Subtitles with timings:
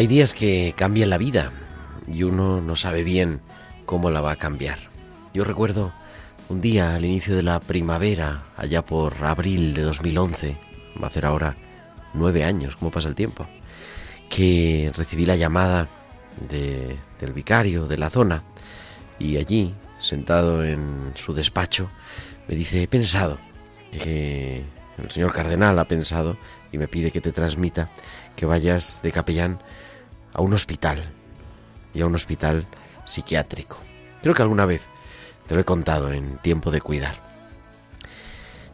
[0.00, 1.52] Hay días que cambian la vida
[2.10, 3.42] y uno no sabe bien
[3.84, 4.78] cómo la va a cambiar.
[5.34, 5.92] Yo recuerdo
[6.48, 10.56] un día al inicio de la primavera, allá por abril de 2011,
[11.04, 11.54] va a ser ahora
[12.14, 13.46] nueve años, ¿cómo pasa el tiempo?
[14.30, 15.86] Que recibí la llamada
[16.48, 18.42] de- del vicario de la zona
[19.18, 21.90] y allí, sentado en su despacho,
[22.48, 23.36] me dice, he pensado
[23.92, 24.64] que
[24.96, 26.38] el señor cardenal ha pensado
[26.72, 27.90] y me pide que te transmita
[28.34, 29.58] que vayas de capellán
[30.32, 31.12] a un hospital
[31.94, 32.66] y a un hospital
[33.04, 33.78] psiquiátrico.
[34.22, 34.82] Creo que alguna vez
[35.46, 37.16] te lo he contado en tiempo de cuidar.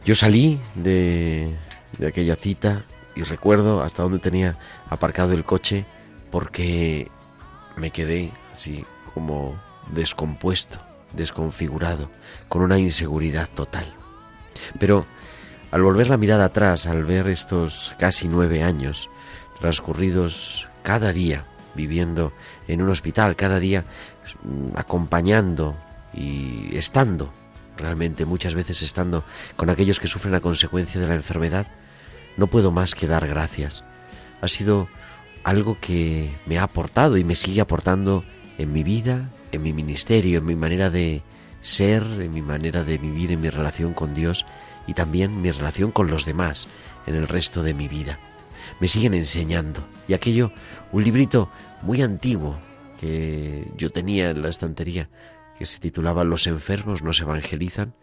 [0.05, 1.55] Yo salí de,
[1.97, 2.83] de aquella cita
[3.15, 4.57] y recuerdo hasta dónde tenía
[4.89, 5.85] aparcado el coche
[6.31, 7.09] porque
[7.75, 9.55] me quedé así como
[9.91, 10.79] descompuesto,
[11.13, 12.09] desconfigurado,
[12.47, 13.93] con una inseguridad total.
[14.79, 15.05] Pero
[15.71, 19.09] al volver la mirada atrás, al ver estos casi nueve años
[19.59, 21.43] transcurridos cada día
[21.75, 22.31] viviendo
[22.69, 23.83] en un hospital, cada día
[24.45, 25.75] mm, acompañando
[26.13, 27.33] y estando,
[27.75, 29.25] realmente muchas veces estando
[29.57, 31.67] con aquellos que sufren a consecuencia de la enfermedad,
[32.37, 33.83] no puedo más que dar gracias.
[34.39, 34.87] Ha sido
[35.43, 38.23] algo que me ha aportado y me sigue aportando
[38.57, 41.21] en mi vida, en mi ministerio, en mi manera de
[41.59, 44.45] ser, en mi manera de vivir, en mi relación con Dios
[44.87, 46.69] y también mi relación con los demás
[47.07, 48.19] en el resto de mi vida.
[48.79, 49.81] Me siguen enseñando.
[50.07, 50.51] Y aquello,
[50.91, 51.49] un librito
[51.81, 52.57] muy antiguo
[52.99, 55.09] que yo tenía en la estantería,
[55.57, 57.93] que se titulaba Los enfermos nos evangelizan,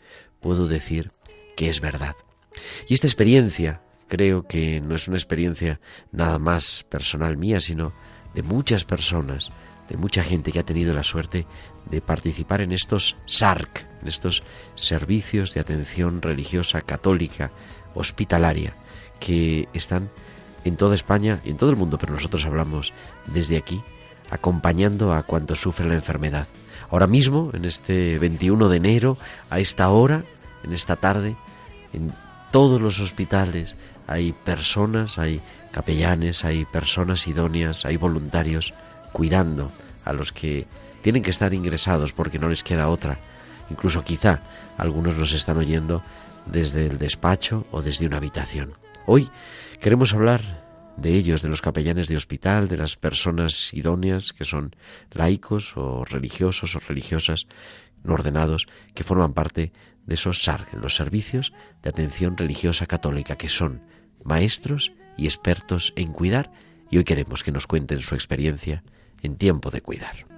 [0.41, 1.11] puedo decir
[1.57, 2.17] que es verdad.
[2.89, 5.81] Y esta experiencia creo que no es una experiencia
[6.13, 7.93] nada más personal mía, sino
[8.35, 9.51] de muchas personas,
[9.89, 11.47] de mucha gente que ha tenido la suerte
[11.91, 14.43] de participar en estos SARC, en estos
[14.75, 17.51] servicios de atención religiosa católica
[17.95, 18.75] hospitalaria
[19.21, 20.11] que están
[20.65, 22.93] en toda España y en todo el mundo, pero nosotros hablamos
[23.27, 23.83] desde aquí,
[24.31, 26.47] acompañando a cuantos sufren la enfermedad.
[26.91, 29.19] Ahora mismo, en este 21 de enero,
[29.51, 30.25] a esta hora,
[30.63, 31.37] en esta tarde,
[31.93, 32.13] en
[32.51, 33.77] todos los hospitales
[34.07, 35.41] hay personas, hay
[35.73, 38.75] capellanes, hay personas idóneas, hay voluntarios
[39.13, 39.73] cuidando
[40.05, 40.67] a los que
[41.03, 43.19] tienen que estar ingresados porque no les queda otra.
[43.71, 44.41] Incluso quizá
[44.79, 46.03] algunos nos están oyendo
[46.47, 48.73] desde el despacho o desde una habitación.
[49.07, 49.31] Hoy
[49.85, 50.65] queremos hablar
[50.97, 54.75] de ellos, de los capellanes de hospital, de las personas idóneas que son
[55.11, 57.47] laicos o religiosos o religiosas
[58.03, 59.75] no ordenados que forman parte
[60.07, 61.53] de esos SARC, los servicios
[61.83, 63.83] de atención religiosa católica, que son
[64.25, 66.51] maestros y expertos en cuidar
[66.91, 68.85] y hoy queremos que nos cuenten su experiencia
[69.21, 70.34] en tiempo de cuidar.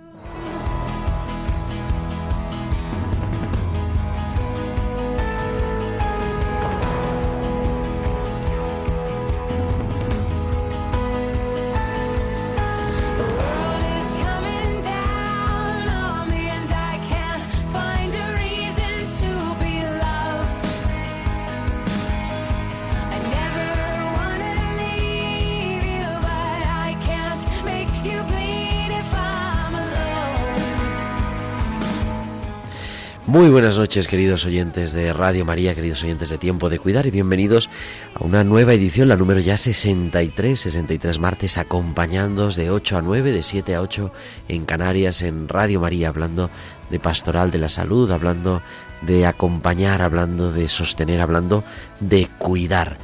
[33.37, 37.11] Muy buenas noches, queridos oyentes de Radio María, queridos oyentes de Tiempo de Cuidar, y
[37.11, 37.69] bienvenidos
[38.15, 43.33] a una nueva edición, la número ya 63, 63 martes, acompañándoos de 8 a 9,
[43.33, 44.11] de 7 a 8
[44.49, 46.49] en Canarias, en Radio María, hablando
[46.89, 48.63] de pastoral de la salud, hablando
[49.03, 51.63] de acompañar, hablando de sostener, hablando
[52.01, 52.97] de cuidar.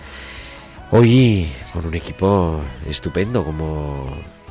[0.92, 2.58] Hoy con un equipo
[2.88, 4.06] estupendo, como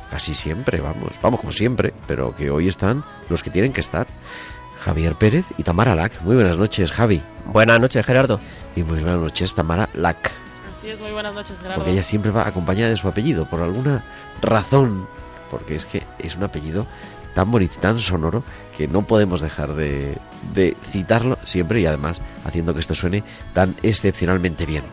[0.08, 4.06] casi siempre, vamos, vamos como siempre, pero que hoy están los que tienen que estar.
[4.82, 6.20] Javier Pérez y Tamara Lac.
[6.22, 7.22] Muy buenas noches, Javi.
[7.46, 8.40] Buenas noches, Gerardo.
[8.74, 10.32] Y muy buenas noches, Tamara Lac.
[10.76, 11.76] Así es, muy buenas noches, Gerardo.
[11.76, 14.04] Porque ella siempre va acompañada de su apellido, por alguna
[14.40, 15.06] razón.
[15.50, 16.86] Porque es que es un apellido
[17.34, 18.42] tan bonito y tan sonoro
[18.76, 20.18] que no podemos dejar de,
[20.52, 23.22] de citarlo siempre y además haciendo que esto suene
[23.54, 24.84] tan excepcionalmente bien.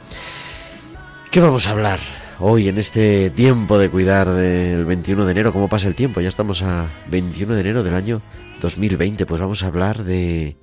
[1.31, 2.00] ¿Qué vamos a hablar
[2.39, 5.51] hoy en este tiempo de cuidar del 21 de enero?
[5.51, 6.21] ¿Cómo pasa el tiempo?
[6.21, 8.21] Ya estamos a 21 de enero del año
[8.61, 10.57] 2020, pues vamos a hablar de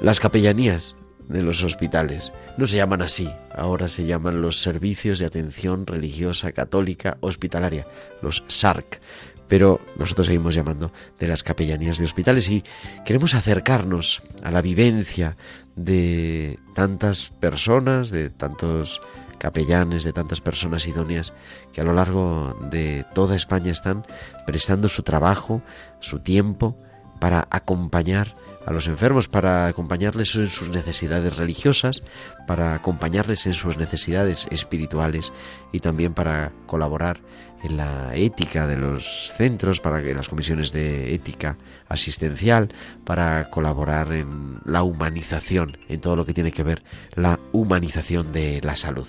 [0.00, 0.96] las capellanías
[1.28, 2.32] de los hospitales.
[2.56, 7.86] No se llaman así, ahora se llaman los servicios de atención religiosa católica hospitalaria,
[8.22, 9.00] los SARC.
[9.46, 12.64] Pero nosotros seguimos llamando de las capellanías de hospitales y
[13.04, 15.36] queremos acercarnos a la vivencia
[15.74, 19.00] de tantas personas, de tantos
[19.38, 21.32] capellanes, de tantas personas idóneas
[21.72, 24.04] que a lo largo de toda España están
[24.46, 25.62] prestando su trabajo,
[26.00, 26.76] su tiempo,
[27.18, 28.34] para acompañar
[28.68, 32.02] a los enfermos, para acompañarles en sus necesidades religiosas,
[32.46, 35.32] para acompañarles en sus necesidades espirituales
[35.72, 37.22] y también para colaborar
[37.62, 41.56] en la ética de los centros, para que las comisiones de ética
[41.88, 42.68] asistencial,
[43.04, 46.82] para colaborar en la humanización, en todo lo que tiene que ver
[47.14, 49.06] la humanización de la salud.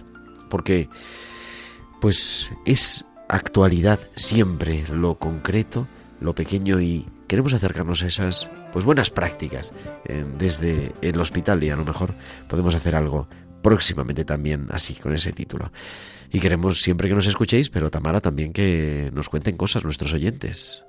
[0.50, 0.88] Porque
[2.00, 5.86] pues es actualidad siempre lo concreto,
[6.22, 9.72] lo pequeño y queremos acercarnos a esas pues buenas prácticas
[10.06, 12.16] eh, desde el hospital y a lo mejor
[12.50, 13.30] podemos hacer algo
[13.62, 15.72] próximamente también así con ese título.
[16.31, 20.84] Y queremos siempre que nos escuchéis, pero Tamara también que nos cuenten cosas nuestros oyentes.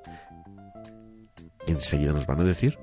[1.66, 2.78] Enseguida nos van a decir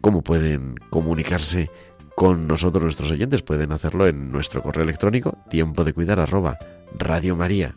[0.00, 1.70] cómo pueden comunicarse
[2.14, 3.42] con nosotros nuestros oyentes.
[3.42, 6.58] Pueden hacerlo en nuestro correo electrónico tiempo de cuidar arroba
[6.96, 7.74] radiomaria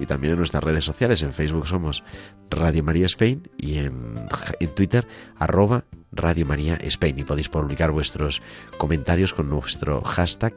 [0.00, 1.22] y también en nuestras redes sociales.
[1.22, 2.02] En Facebook somos
[2.50, 4.14] Radio María Spain y en,
[4.60, 5.06] en Twitter
[5.36, 7.18] arroba Radio María Spain.
[7.18, 8.40] Y podéis publicar vuestros
[8.78, 10.54] comentarios con nuestro hashtag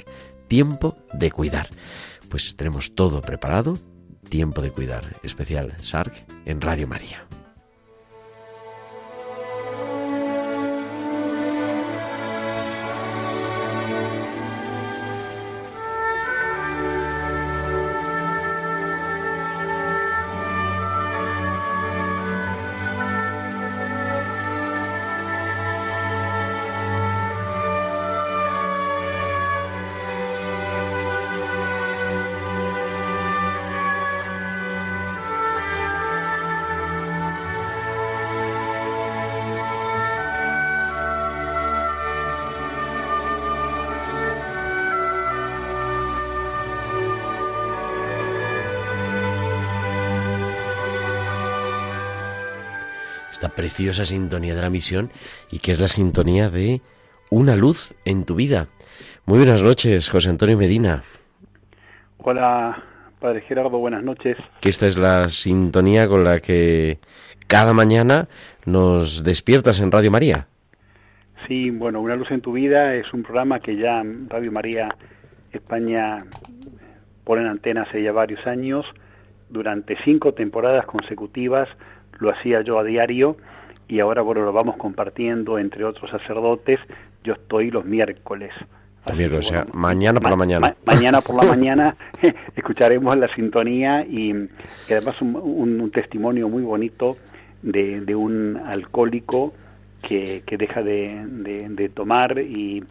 [0.48, 1.70] Tiempo de Cuidar.
[2.30, 3.78] Pues tenemos todo preparado.
[4.30, 7.28] Tiempo de Cuidar, especial SARC en Radio María.
[53.66, 55.10] Preciosa sintonía de la misión
[55.52, 56.82] y que es la sintonía de
[57.32, 58.68] Una luz en tu vida.
[59.26, 61.02] Muy buenas noches, José Antonio Medina.
[62.20, 62.84] Hola,
[63.20, 64.38] Padre Gerardo, buenas noches.
[64.62, 67.00] Que esta es la sintonía con la que
[67.48, 68.28] cada mañana
[68.68, 70.46] nos despiertas en Radio María.
[71.48, 74.96] Sí, bueno, Una luz en tu vida es un programa que ya Radio María
[75.52, 76.20] España
[77.24, 78.86] pone en antena hace ya varios años.
[79.50, 81.68] Durante cinco temporadas consecutivas
[82.20, 83.38] lo hacía yo a diario
[83.88, 86.80] y ahora bueno lo vamos compartiendo entre otros sacerdotes.
[87.24, 88.52] Yo estoy los miércoles.
[89.08, 90.76] O sea, mañana por la mañana.
[90.86, 91.96] mañana por la mañana
[92.56, 94.34] escucharemos la sintonía y,
[94.90, 97.18] además un, un, testimonio muy bonito
[97.62, 99.54] de, de un alcohólico
[100.02, 102.84] que, que deja de, de, de tomar y,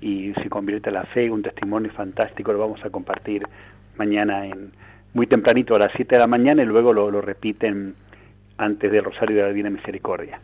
[0.00, 3.42] y, se convierte a la fe, un testimonio fantástico, lo vamos a compartir
[3.96, 4.70] mañana en
[5.14, 7.94] muy tempranito a las 7 de la mañana y luego lo, lo repiten
[8.58, 10.40] antes del Rosario de la Divina Misericordia.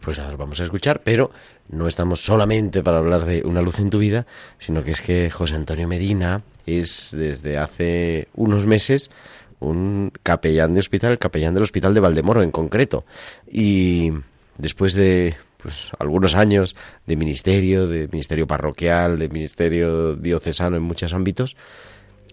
[0.00, 1.30] Pues nada, vamos a escuchar, pero
[1.68, 4.26] no estamos solamente para hablar de una luz en tu vida,
[4.58, 9.10] sino que es que José Antonio Medina es desde hace unos meses
[9.58, 13.04] un capellán de hospital, capellán del Hospital de Valdemoro en concreto.
[13.50, 14.12] Y
[14.58, 21.14] después de pues algunos años de ministerio, de ministerio parroquial, de ministerio diocesano en muchos
[21.14, 21.56] ámbitos,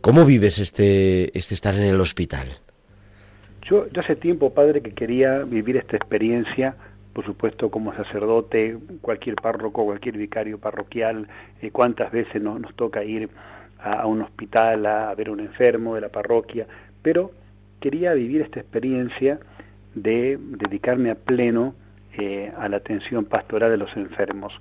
[0.01, 2.59] ¿cómo vives este, este estar en el hospital?
[3.63, 6.75] Yo, yo hace tiempo, padre, que quería vivir esta experiencia
[7.13, 11.27] por supuesto como sacerdote, cualquier párroco, cualquier vicario parroquial,
[11.61, 13.29] eh, cuántas veces no, nos toca ir
[13.79, 16.65] a, un hospital a, ver a un enfermo de la parroquia,
[17.01, 17.31] pero
[17.79, 19.39] quería vivir esta experiencia
[19.93, 21.75] de dedicarme a pleno
[22.17, 24.53] eh, a la atención pastoral de los enfermos.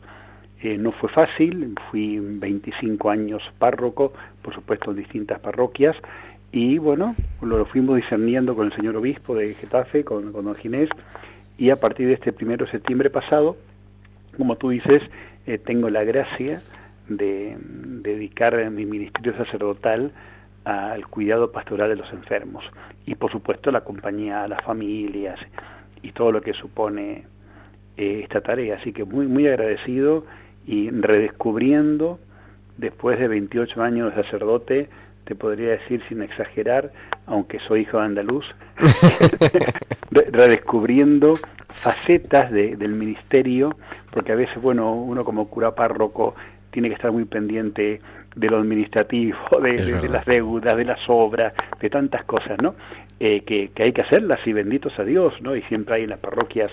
[0.63, 5.97] Eh, no fue fácil, fui 25 años párroco, por supuesto en distintas parroquias,
[6.53, 10.91] y bueno, lo, fuimos discerniendo con el señor obispo de Getafe, con, con don Ginés,
[11.57, 13.57] y a partir de este primero de septiembre pasado,
[14.37, 15.03] como tú dices,
[15.47, 16.61] eh, tengo la gracia
[17.09, 20.13] de, dedicar mi ministerio sacerdotal
[20.65, 22.65] al cuidado pastoral de los enfermos
[23.05, 25.39] y por supuesto la compañía a las familias
[26.03, 27.25] y todo lo que supone
[27.97, 28.77] eh, esta tarea.
[28.77, 30.25] Así que muy, muy agradecido
[30.67, 32.21] y redescubriendo,
[32.77, 34.89] después de 28 años de sacerdote,
[35.25, 36.93] te podría decir sin exagerar,
[37.27, 38.45] aunque soy hijo de andaluz,
[40.11, 41.35] redescubriendo
[41.69, 43.77] facetas del ministerio,
[44.11, 46.35] porque a veces, bueno, uno como cura párroco
[46.71, 48.01] tiene que estar muy pendiente
[48.35, 52.75] de lo administrativo, de, las deudas, de las obras, de tantas cosas, ¿no?
[53.21, 55.55] Eh, que, hay que hacerlas y benditos a Dios, ¿no?
[55.55, 56.73] Y siempre hay en las parroquias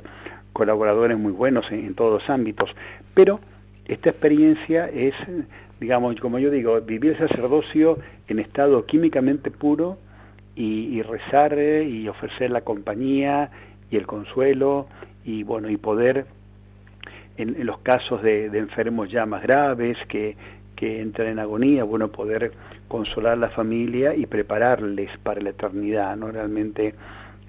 [0.53, 2.69] colaboradores muy buenos en todos los ámbitos.
[3.13, 3.39] Pero
[3.85, 5.13] esta experiencia es
[5.79, 9.97] digamos, como yo digo, vivir el sacerdocio en estado químicamente puro
[10.55, 13.49] y, rezar eh, y ofrecer la compañía
[13.89, 14.87] y el consuelo
[15.23, 16.25] y bueno, y poder
[17.37, 20.35] en, los casos de, enfermos ya más graves que,
[20.75, 22.51] que entran en agonía, bueno, poder
[22.89, 26.31] consolar a la familia y prepararles para la eternidad, ¿no?
[26.31, 26.93] Realmente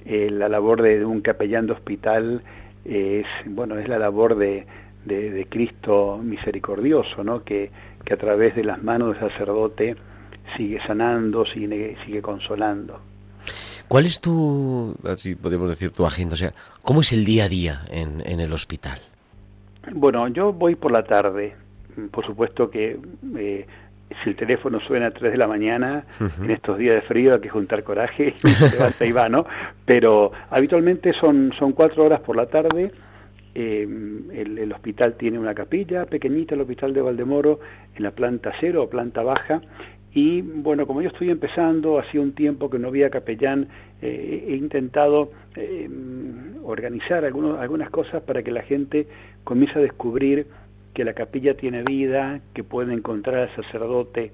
[0.04, 2.42] eh, la labor de, un capellán de hospital
[2.84, 4.66] es, bueno, es la labor de,
[5.04, 7.42] de, Cristo misericordioso, ¿no?
[7.44, 7.70] Que,
[8.04, 9.96] que a través de las manos del sacerdote
[10.56, 13.00] sigue sanando, sigue, sigue consolando.
[13.88, 16.34] ¿Cuál es tu, así podemos decir, tu agenda?
[16.34, 16.52] O sea,
[16.82, 19.00] ¿cómo es el día a día en, en el hospital?
[19.92, 21.56] Bueno, yo voy por la tarde.
[22.12, 22.98] Por supuesto que
[23.36, 23.66] eh,
[24.22, 26.04] si el teléfono suena a 3 de la mañana,
[26.40, 29.46] en estos días de frío hay que juntar coraje y se va, ¿no?
[29.84, 32.92] Pero habitualmente son, son cuatro horas por la tarde
[33.54, 33.82] eh,
[34.32, 37.60] el, hospital tiene una capilla pequeñita, el hospital de Valdemoro,
[37.94, 39.60] en la planta cero o planta baja.
[40.12, 43.68] Y bueno, como yo estoy empezando, hacía un tiempo que no había capellán,
[44.02, 45.88] eh, he intentado eh,
[46.64, 49.06] organizar algunos, algunas cosas para que la gente
[49.44, 50.46] comience a descubrir
[50.94, 54.32] que la capilla tiene vida, que puede encontrar al sacerdote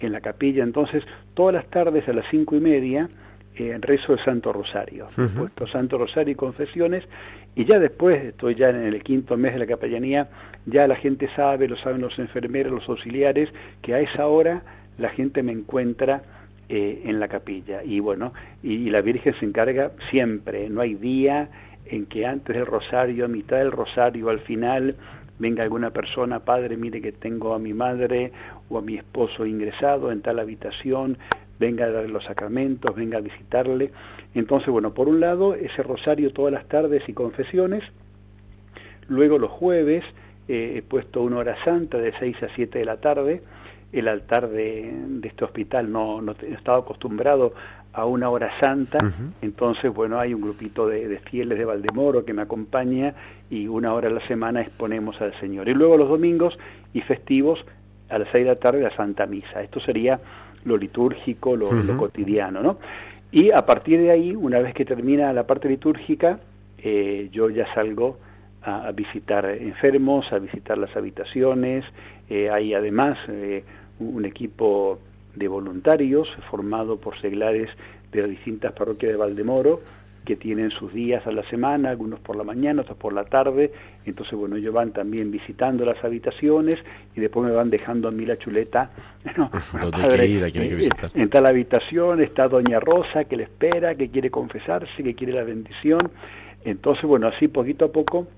[0.00, 0.64] en la capilla.
[0.64, 1.04] Entonces,
[1.34, 3.08] todas las tardes a las cinco y media,
[3.56, 7.04] eh, rezo el Santo Rosario, puesto Santo Rosario y confesiones,
[7.54, 10.28] y ya después, estoy ya en el quinto mes de la capellanía,
[10.64, 13.50] ya la gente sabe, lo saben los enfermeros, los auxiliares,
[13.82, 14.62] que a esa hora
[14.96, 16.22] la gente me encuentra
[16.68, 17.82] eh, en la capilla.
[17.84, 18.32] Y bueno,
[18.62, 21.50] y, la Virgen se encarga siempre, no hay día
[21.84, 24.96] en que antes del rosario, a mitad del rosario, al final,
[25.38, 28.32] venga alguna persona, padre, mire que tengo a mi madre
[28.70, 31.18] o a mi esposo ingresado en tal habitación,
[31.62, 33.92] venga a darle los sacramentos, venga a visitarle.
[34.34, 37.84] Entonces, bueno, por un lado, ese rosario todas las tardes y confesiones,
[39.08, 40.04] luego los jueves
[40.48, 43.42] eh, he puesto una hora santa de 6 a 7 de la tarde,
[43.92, 44.92] el altar de,
[45.22, 47.54] este hospital no, no, estaba acostumbrado
[47.92, 48.98] a una hora santa,
[49.42, 53.14] entonces, bueno, hay un grupito de, de, fieles de Valdemoro que me acompaña
[53.50, 55.68] y una hora a la semana exponemos al Señor.
[55.68, 56.58] Y luego los domingos
[56.94, 57.62] y festivos
[58.08, 59.62] a las 6 de la tarde la Santa Misa.
[59.62, 60.18] Esto sería
[60.64, 62.78] lo litúrgico, lo, cotidiano, ¿no?
[63.30, 66.38] Y a partir de ahí, una vez que termina la parte litúrgica,
[66.78, 68.18] eh, yo ya salgo
[68.62, 71.84] a, visitar enfermos, a visitar las habitaciones.
[72.28, 73.64] Eh, hay además eh,
[73.98, 74.98] un equipo
[75.34, 77.70] de voluntarios formado por seglares
[78.12, 79.80] de las distintas parroquias de Valdemoro
[80.24, 83.72] que tienen sus días a la semana, algunos por la mañana, otros por la tarde,
[84.04, 86.76] entonces bueno, ellos van también visitando las habitaciones
[87.16, 88.90] y después me van dejando a mí la chuleta,
[91.14, 95.44] en tal habitación está doña Rosa que le espera, que quiere confesarse, que quiere la
[95.44, 96.00] bendición,
[96.64, 98.28] entonces bueno, así poquito a poco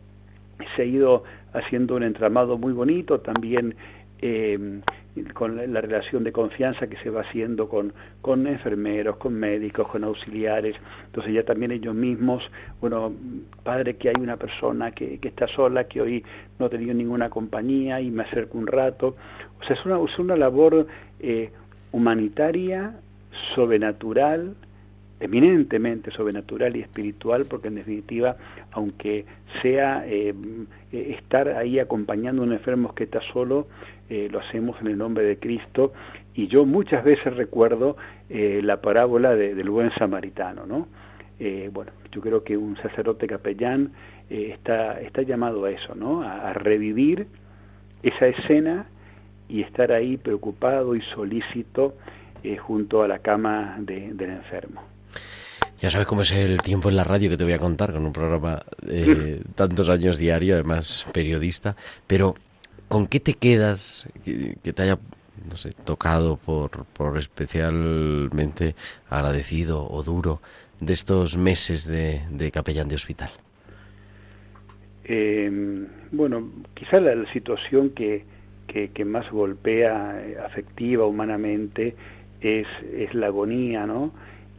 [0.77, 3.75] se ha ido haciendo un entramado muy bonito, también
[4.21, 4.81] eh,
[5.33, 10.05] con la, relación de confianza que se va haciendo con, con enfermeros, con médicos, con
[10.05, 10.77] auxiliares.
[11.07, 12.43] Entonces ya también ellos mismos,
[12.81, 13.13] bueno,
[13.63, 16.25] padre que hay una persona que, que está sola, que hoy
[16.59, 19.17] no ha tenido ninguna compañía y me acerco un rato.
[19.61, 20.87] O sea, es una, es una labor
[21.21, 21.51] eh,
[21.93, 22.95] humanitaria,
[23.55, 24.55] sobrenatural,
[25.21, 28.37] eminentemente sobrenatural y espiritual, porque en definitiva,
[28.73, 29.25] aunque
[29.63, 30.35] sea eh,
[30.93, 33.69] estar ahí acompañando a un enfermo que está solo,
[34.09, 35.93] eh, lo hacemos en el nombre de Cristo.
[36.35, 37.97] Y yo muchas veces recuerdo
[38.29, 40.89] eh, la parábola del buen samaritano, ¿no?
[41.39, 43.93] eh, bueno, yo creo que un sacerdote capellán
[44.31, 46.23] eh, está, está llamado a eso, ¿no?
[46.23, 47.27] A, revivir
[48.03, 48.87] esa escena
[49.49, 51.97] y estar ahí preocupado y solícito
[52.43, 54.83] eh, junto a la cama del enfermo.
[55.81, 58.07] Ya sabes cómo es el tiempo en la radio que te voy a contar con
[58.07, 62.37] un programa de tantos años diario, además periodista, pero
[62.89, 64.99] ¿con qué te quedas que, te haya
[65.85, 68.75] tocado por, por especialmente
[69.09, 70.41] agradecido o duro
[70.81, 73.31] de estos meses de, capellán de hospital?
[75.05, 78.25] Eh, bueno, quizá la, situación que,
[78.67, 81.95] que, más golpea eh, afectiva, humanamente,
[82.41, 84.13] es, es la agonía, ¿no?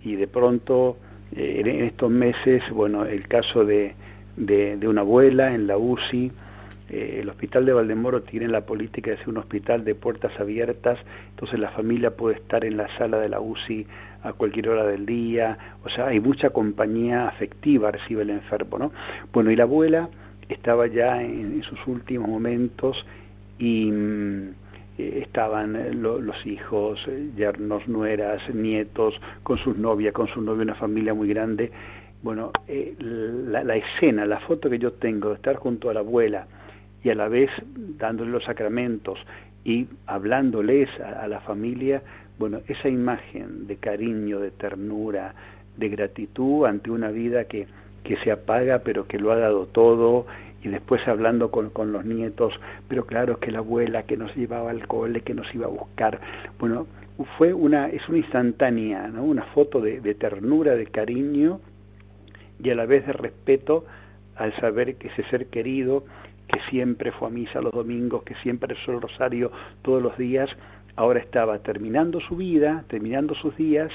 [0.04, 0.98] Y de pronto,
[1.36, 3.96] eh, en estos meses, bueno, el caso de,
[4.38, 6.32] de, de una abuela en la UCI,
[6.90, 11.00] eh, el hospital de Valdemoro tiene la política de ser un hospital de puertas abiertas,
[11.30, 13.88] entonces la familia puede estar en la sala de la UCI
[14.24, 18.92] a cualquier hora del día, o sea, hay mucha compañía afectiva recibe el enfermo, ¿no?
[19.34, 20.10] Bueno, y la abuela
[20.50, 23.04] estaba ya en, sus últimos momentos
[23.58, 24.50] y mm,
[24.98, 27.00] eh, estaban los hijos,
[27.36, 31.72] yernos, nueras, nietos, con sus novias, con su novia, una familia muy grande.
[32.22, 36.00] Bueno, eh, la, la escena, la foto que yo tengo de estar junto a la
[36.00, 36.48] abuela,
[37.06, 37.52] y a la vez
[38.00, 39.20] dándole los sacramentos
[39.64, 42.02] y hablándoles a, la familia,
[42.40, 45.36] bueno, esa imagen de cariño, de ternura,
[45.78, 47.68] de gratitud ante una vida que,
[48.04, 50.26] que se apaga pero que lo ha dado todo
[50.64, 52.54] y después hablando con, con los nietos,
[52.88, 56.20] pero claro que la abuela que nos llevaba al cole, que nos iba a buscar,
[56.58, 56.88] bueno,
[57.38, 59.26] fue una, es una instantánea, ¿no?
[59.26, 61.60] una foto de, de ternura, de cariño
[62.60, 63.86] y a la vez de respeto
[64.36, 66.04] al saber que ese ser querido
[66.48, 70.50] que siempre fue a misa los domingos, que siempre rezó el rosario todos los días,
[70.96, 73.92] ahora estaba terminando su vida, terminando sus días,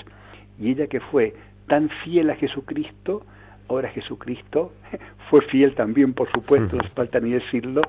[0.58, 1.34] y ella que fue
[1.66, 3.22] tan fiel a Jesucristo,
[3.68, 4.72] ahora Jesucristo
[5.30, 7.80] fue fiel también, por supuesto, no falta ni decirlo,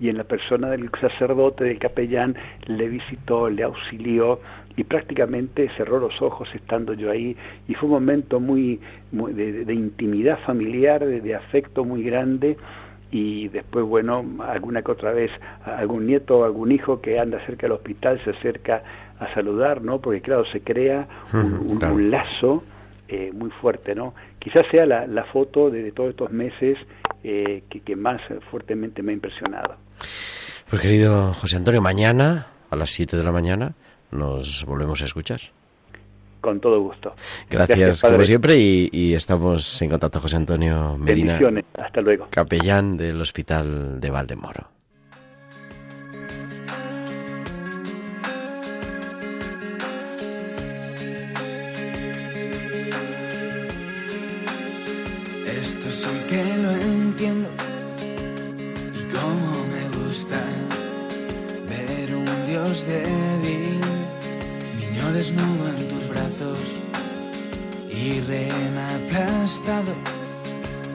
[0.00, 4.40] y en la persona del sacerdote, del capellán, le visitó, le auxilió
[4.76, 10.38] y prácticamente cerró los ojos estando yo ahí y fue un momento muy, de, intimidad
[10.46, 12.56] familiar, de afecto muy grande
[13.10, 15.30] y después, bueno, alguna que otra vez
[15.64, 18.82] algún nieto o algún hijo que anda cerca del hospital se acerca
[19.18, 20.00] a saludar, ¿no?
[20.00, 22.62] Porque claro, se crea un, lazo
[23.08, 24.14] eh, muy fuerte, ¿no?
[24.38, 26.76] Quizás sea la, la foto de, todos estos meses
[27.24, 29.76] eh, que, que más fuertemente me ha impresionado.
[30.68, 33.72] Pues querido José Antonio, mañana a las 7 de la mañana
[34.10, 35.40] nos volvemos a escuchar.
[36.48, 37.14] Con todo gusto.
[37.50, 41.38] Gracias, como siempre y, estamos en contacto José Antonio Medina.
[41.74, 42.28] Hasta luego.
[42.30, 44.66] Capellán del Hospital de Valdemoro.
[55.46, 57.50] Esto sí que lo entiendo
[58.94, 60.40] y cómo me gusta
[61.68, 63.80] ver un Dios débil,
[64.78, 65.97] niño desnudo en
[67.90, 69.92] y rehén aplastado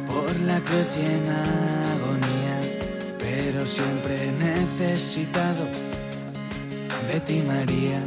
[0.07, 2.79] por la cruz y en agonía,
[3.19, 5.65] pero siempre necesitado
[7.07, 8.01] de ti, María.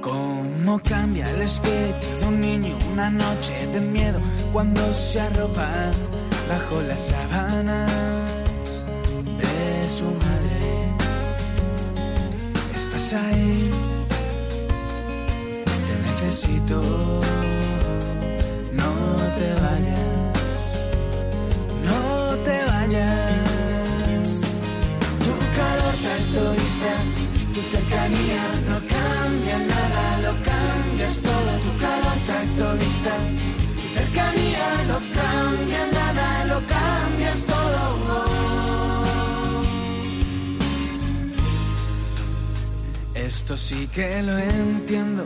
[0.00, 4.20] Cómo cambia el espíritu de un niño una noche de miedo
[4.52, 5.68] cuando se arropa
[6.48, 7.90] bajo las sábanas
[9.38, 10.94] de su madre.
[12.74, 13.89] Estás ahí
[16.30, 16.80] necesito.
[18.72, 18.92] No
[19.38, 20.38] te vayas,
[21.88, 22.02] no
[22.46, 24.28] te vayas.
[25.24, 26.92] Tu calor, tacto vista,
[27.54, 31.50] tu cercanía no cambia nada, lo cambias todo.
[31.64, 33.14] Tu calor, tacto vista,
[33.78, 37.80] tu cercanía no cambia nada, lo cambias todo.
[43.14, 45.24] Esto sí que lo entiendo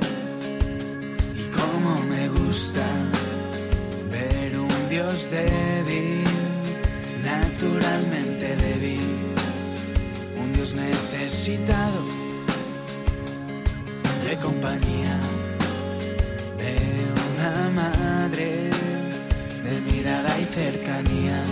[2.54, 2.86] gusta
[4.12, 6.22] ver un Dios débil,
[7.24, 9.34] naturalmente débil,
[10.40, 12.00] un Dios necesitado
[14.24, 15.16] de compañía,
[16.56, 16.76] de
[17.26, 18.70] una madre
[19.64, 21.42] de mirada y cercanía.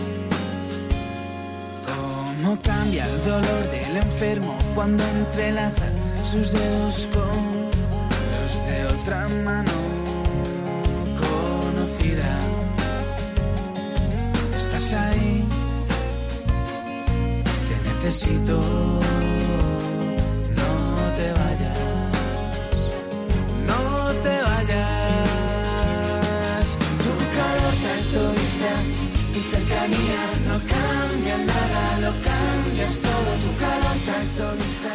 [1.84, 5.88] Cómo cambia el dolor del enfermo cuando entrelaza
[6.22, 7.42] sus dedos con
[8.34, 9.91] los de otra mano
[14.56, 15.44] Estás ahí,
[17.68, 18.56] te necesito,
[20.56, 20.72] no
[21.16, 22.10] te vayas,
[23.66, 23.82] no
[24.22, 24.78] te vayas.
[26.98, 28.72] Tu calor tanto vista,
[29.32, 34.92] tu cercanía no cambia nada, lo cambias todo, tu calor tanto vista.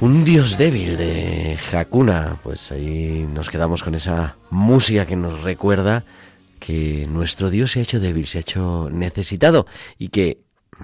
[0.00, 2.38] Un dios débil de Hakuna.
[2.42, 6.04] Pues ahí nos quedamos con esa música que nos recuerda
[6.58, 9.66] que nuestro Dios se ha hecho débil, se ha hecho necesitado
[9.98, 10.38] y que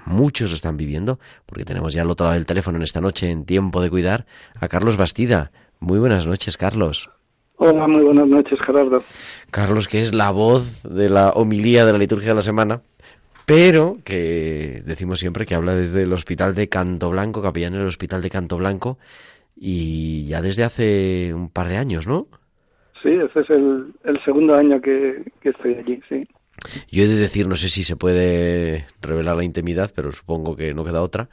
[0.05, 3.29] muchos lo están viviendo, porque tenemos ya al otro lado del teléfono en esta noche,
[3.29, 4.25] en tiempo de cuidar,
[4.59, 5.51] a Carlos Bastida.
[5.79, 7.09] Muy buenas noches, Carlos.
[7.57, 9.03] Hola, muy buenas noches, Gerardo.
[9.49, 12.81] Carlos, que es la voz de la homilía de la liturgia de la semana,
[13.45, 17.87] pero que decimos siempre que habla desde el Hospital de Canto Blanco, capellán en el
[17.87, 18.97] Hospital de Canto Blanco,
[19.55, 22.27] y ya desde hace un par de años, ¿no?
[23.05, 26.27] Sí, ese es el, el segundo año que, que estoy allí, sí.
[26.89, 30.73] Yo he de decir, no sé si se puede revelar la intimidad, pero supongo que
[30.73, 31.29] no queda otra,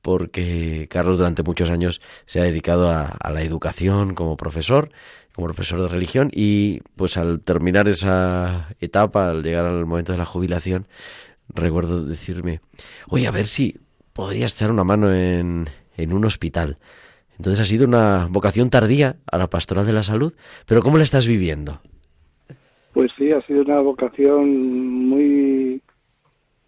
[0.00, 4.92] porque Carlos durante muchos años se ha dedicado a, la educación como profesor,
[5.34, 10.18] como profesor de religión, y pues al terminar esa etapa, al llegar al momento de
[10.18, 10.86] la jubilación,
[11.50, 12.60] recuerdo decirme,
[13.08, 13.76] oye, a ver si
[14.14, 16.78] podrías echar una mano en, en un hospital.
[17.40, 20.34] Entonces ha sido una vocación tardía a la pastoral de la salud,
[20.68, 21.80] pero ¿cómo la estás viviendo?
[22.92, 25.80] Pues sí, ha sido una vocación muy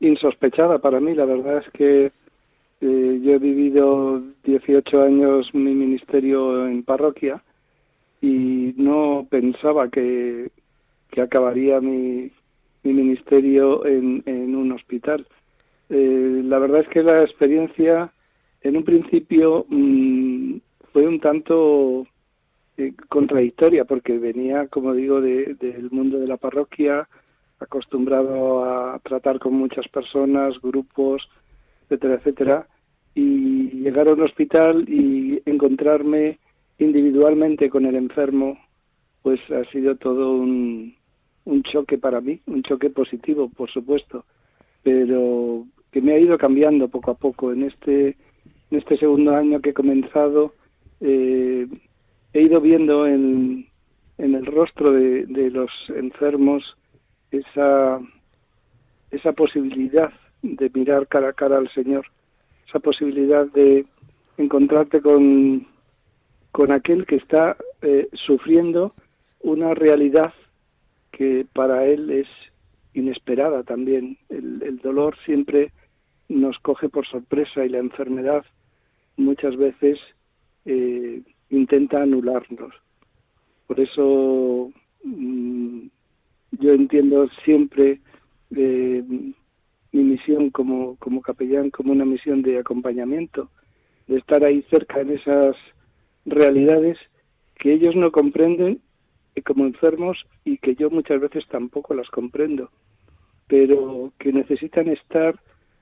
[0.00, 1.14] insospechada para mí.
[1.14, 2.06] La verdad es que
[2.80, 7.42] eh, yo he vivido 18 años mi ministerio en parroquia
[8.22, 10.48] y no pensaba que,
[11.10, 12.30] que acabaría mi,
[12.82, 15.26] mi ministerio en, en un hospital.
[15.90, 18.10] Eh, la verdad es que la experiencia
[18.62, 20.56] en un principio mmm,
[20.92, 22.06] fue un tanto
[22.76, 27.08] eh, contradictoria porque venía, como digo, de, del mundo de la parroquia,
[27.58, 31.28] acostumbrado a tratar con muchas personas, grupos,
[31.84, 32.66] etcétera, etcétera,
[33.14, 36.38] y llegar a un hospital y encontrarme
[36.78, 38.58] individualmente con el enfermo,
[39.22, 40.94] pues ha sido todo un,
[41.44, 44.24] un choque para mí, un choque positivo, por supuesto,
[44.82, 47.52] pero que me ha ido cambiando poco a poco.
[47.52, 48.16] En este,
[48.72, 50.54] en este segundo año que he comenzado,
[51.02, 51.66] eh,
[52.32, 53.68] he ido viendo en,
[54.16, 56.78] el rostro de, los enfermos
[57.30, 58.00] esa,
[59.36, 62.06] posibilidad de mirar cara a cara al Señor,
[62.66, 63.84] esa posibilidad de
[64.38, 65.66] encontrarte con,
[66.70, 68.92] aquel que está eh, sufriendo
[69.40, 70.32] una realidad
[71.10, 72.28] que para él es
[72.94, 74.16] inesperada también.
[74.30, 75.72] El, dolor siempre
[76.30, 78.46] nos coge por sorpresa y la enfermedad
[79.16, 79.98] muchas veces
[80.64, 82.74] eh, intenta anularnos.
[83.66, 84.72] Por eso
[85.04, 85.86] mmm,
[86.52, 88.00] yo entiendo siempre
[88.54, 89.02] eh,
[89.92, 93.50] mi misión como, como capellán como una misión de acompañamiento,
[94.06, 95.56] de estar ahí cerca en esas
[96.24, 96.98] realidades
[97.56, 98.80] que ellos no comprenden
[99.44, 102.70] como enfermos y que yo muchas veces tampoco las comprendo,
[103.46, 105.40] pero que necesitan estar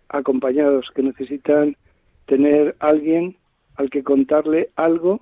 [0.09, 1.77] acompañados, que necesitan
[2.27, 3.37] tener alguien
[3.77, 5.21] al que contarle algo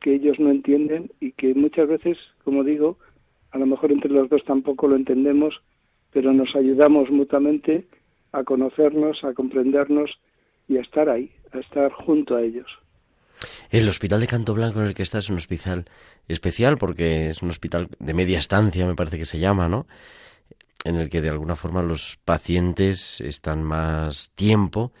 [0.00, 2.98] que ellos no entienden y que muchas veces, como digo,
[3.52, 5.62] a lo mejor entre los dos tampoco lo entendemos,
[6.12, 7.86] pero nos ayudamos mutuamente
[8.32, 10.10] a conocernos, a comprendernos
[10.68, 12.66] y a estar ahí, a estar junto a ellos.
[13.70, 15.86] El hospital de Canto Blanco en el que estás es un hospital
[16.28, 19.86] especial porque es un hospital de media estancia, me parece que se llama, ¿no?
[20.84, 24.92] En el que de alguna forma los pacientes están más tiempo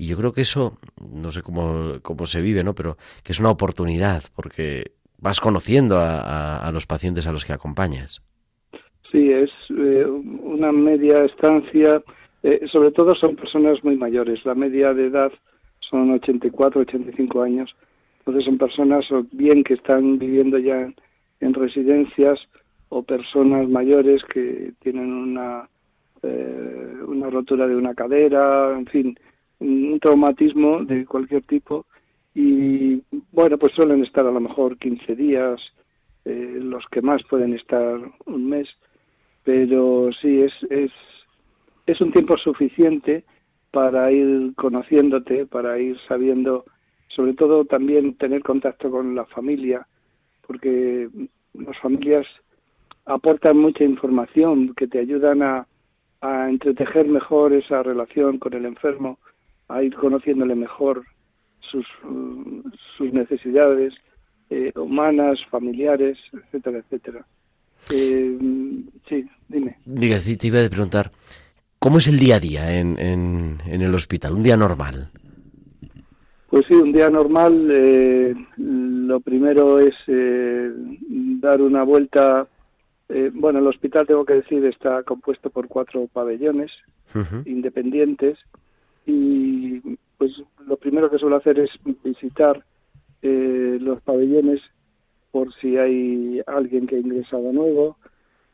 [0.00, 0.78] y yo creo que eso,
[1.12, 2.74] no sé cómo, cómo se vive, ¿no?
[2.74, 7.52] Pero que es una oportunidad porque vas conociendo a, a, los pacientes a los que
[7.52, 8.22] acompañas.
[9.12, 12.02] Sí, es eh, una media estancia,
[12.42, 15.30] eh, sobre todo son personas muy mayores, la media de edad
[15.80, 17.76] son 84, 85 años,
[18.20, 20.94] entonces son personas bien que están viviendo ya en,
[21.40, 22.40] en residencias
[22.88, 25.68] o personas mayores que tienen una,
[26.22, 29.18] eh, una rotura de una cadera, en fin,
[29.60, 31.86] un traumatismo de cualquier tipo
[32.34, 35.60] y bueno, pues suelen estar a lo mejor 15 días,
[36.24, 38.68] eh, los que más pueden estar un mes,
[39.44, 40.92] pero sí, es, es,
[41.86, 43.24] es un tiempo suficiente
[43.70, 46.64] para ir conociéndote, para ir sabiendo,
[47.08, 49.86] sobre todo también tener contacto con la familia,
[50.46, 51.08] porque
[51.54, 52.26] las familias
[53.06, 55.66] aportan mucha información que te ayudan a,
[56.20, 59.18] a entretejer mejor esa relación con el enfermo,
[59.70, 61.04] a ir conociéndole mejor
[61.60, 61.86] sus,
[62.96, 63.94] sus necesidades
[64.50, 67.26] eh, humanas, familiares, etcétera, etcétera.
[67.90, 68.36] Eh,
[69.08, 69.78] sí, dime.
[69.84, 71.10] Diga, te iba a preguntar,
[71.78, 74.34] ¿cómo es el día a día en, en, en el hospital?
[74.34, 75.10] ¿Un día normal?
[76.48, 80.70] Pues sí, un día normal, eh, lo primero es eh,
[81.40, 82.48] dar una vuelta
[83.12, 86.70] Eh, bueno, el hospital, tengo que decir, está compuesto por cuatro pabellones
[87.44, 88.38] independientes
[89.06, 89.80] y
[90.18, 90.32] pues
[90.66, 91.70] lo primero que suelo hacer es
[92.04, 92.64] visitar
[93.22, 94.60] eh, los pabellones
[95.30, 97.96] por si hay alguien que ha ingresado nuevo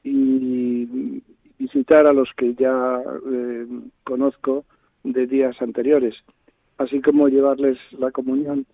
[0.04, 1.22] y
[1.58, 3.66] visitar a los que ya eh,
[4.04, 4.64] conozco
[5.02, 6.14] de días anteriores,
[6.78, 8.66] así como llevarles la comunión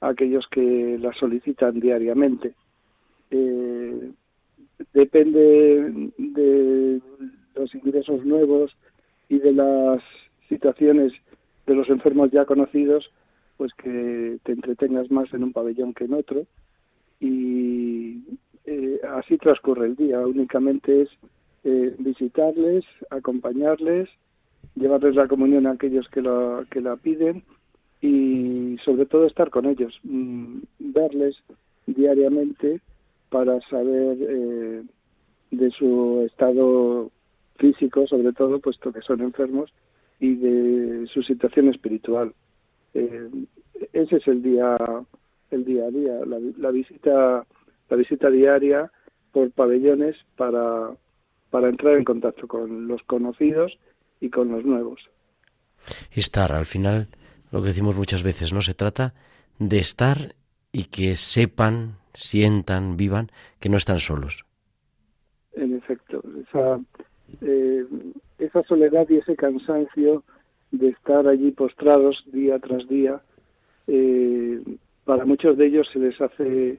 [0.00, 2.54] a aquellos que la solicitan diariamente.
[3.30, 4.10] Eh,
[4.92, 7.00] depende de
[7.54, 8.76] los ingresos nuevos
[9.28, 10.02] y de las
[10.48, 11.12] situaciones
[11.66, 13.10] de los enfermos ya conocidos,
[13.56, 16.46] pues que te entretengas más en un pabellón que en otro.
[17.20, 18.22] Y
[18.64, 20.20] eh, así transcurre el día.
[20.20, 21.08] Únicamente es
[21.64, 24.08] eh, visitarles, acompañarles,
[24.74, 27.42] llevarles la comunión a aquellos que la, que la piden
[28.00, 31.36] y sobre todo estar con ellos, mm, verles
[31.86, 32.80] diariamente
[33.30, 34.82] para saber eh,
[35.50, 37.10] de su estado
[37.56, 39.72] físico, sobre todo, puesto que son enfermos,
[40.20, 42.32] y de su situación espiritual.
[42.94, 43.28] Eh,
[43.92, 44.76] ese es el día,
[45.50, 47.46] el día a día, la, la visita,
[47.88, 48.90] la visita diaria
[49.32, 50.90] por pabellones para,
[51.50, 53.78] para entrar en contacto con los conocidos
[54.20, 55.00] y con los nuevos.
[56.10, 57.08] Estar, al final,
[57.52, 58.62] lo que decimos muchas veces, ¿no?
[58.62, 59.14] Se trata
[59.58, 60.34] de estar
[60.72, 64.46] y que sepan, sientan, vivan que no están solos.
[65.52, 66.80] En efecto, esa,
[67.40, 67.86] eh,
[68.38, 70.22] esa soledad y ese cansancio
[70.70, 73.20] de estar allí postrados día tras día,
[73.86, 74.60] eh,
[75.04, 76.78] para muchos de ellos se les hace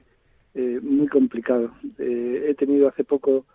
[0.54, 1.70] eh, muy complicado.
[1.98, 3.46] Eh, he tenido hace poco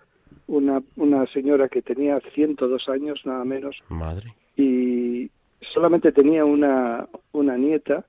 [0.48, 4.34] una, una señora que tenía 102 años, nada menos, Madre.
[4.58, 5.30] y
[5.74, 8.06] solamente tenía una, una nieta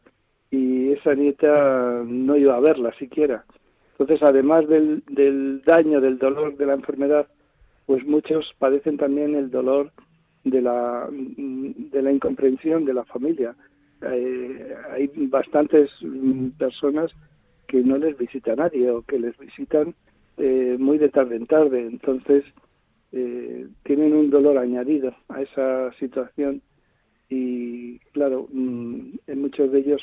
[0.51, 3.45] y esa nieta no iba a verla siquiera.
[3.93, 7.29] Entonces, además del, del daño, del dolor de la enfermedad,
[7.87, 9.93] pues muchos padecen también el dolor
[10.45, 13.55] de la, de la incomprensión de la familia.
[14.03, 17.11] Eh, hay bastantes mm, personas
[17.67, 19.95] que no les visita nadie o que les visitan
[20.37, 21.81] eh, muy de tarde en tarde.
[21.87, 22.45] Entonces,
[23.13, 26.63] eh, tienen un dolor añadido a esa situación
[27.29, 30.03] y, claro, mm, en muchos de ellos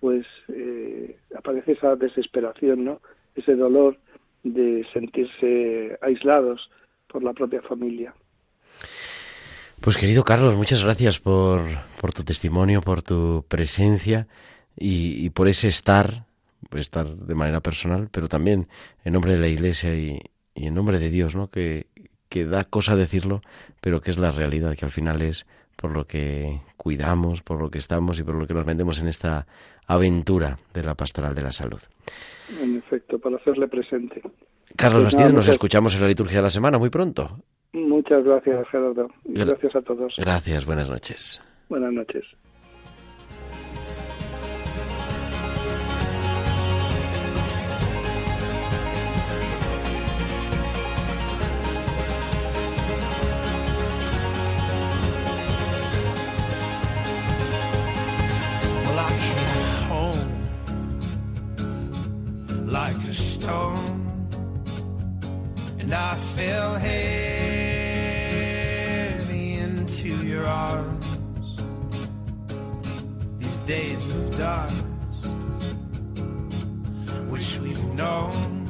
[0.00, 3.00] pues eh, aparece esa desesperación, ¿no?
[3.34, 3.96] Ese dolor
[4.44, 6.70] de sentirse aislados
[7.16, 8.14] por la propia familia.
[9.80, 11.62] Pues querido Carlos, muchas gracias por,
[11.98, 14.26] por tu testimonio, por tu presencia
[14.76, 16.26] y, y por ese estar,
[16.72, 18.68] estar de manera personal, pero también
[19.02, 20.20] en nombre de la Iglesia y,
[20.54, 21.48] y en nombre de Dios, ¿no?
[21.48, 21.86] Que,
[22.28, 23.40] que da cosa decirlo,
[23.80, 27.70] pero que es la realidad, que al final es por lo que cuidamos, por lo
[27.70, 29.46] que estamos y por lo que nos vendemos en esta
[29.86, 31.80] aventura de la pastoral de la salud.
[32.60, 34.20] En efecto, para hacerle presente.
[34.74, 37.38] Carlos Pues Bastidas, nos muchas- escuchamos en la liturgia de la semana muy pronto.
[37.72, 39.08] Muchas gracias, Gerardo.
[39.24, 40.14] Y Gra- gracias a todos.
[40.16, 41.42] Gracias, buenas noches.
[41.68, 42.24] Buenas noches.
[62.66, 63.95] Like a stone,
[65.86, 67.52] and I fell heavy
[69.54, 71.06] into your arms.
[73.38, 75.26] These days of darkness,
[77.28, 78.64] which we've known,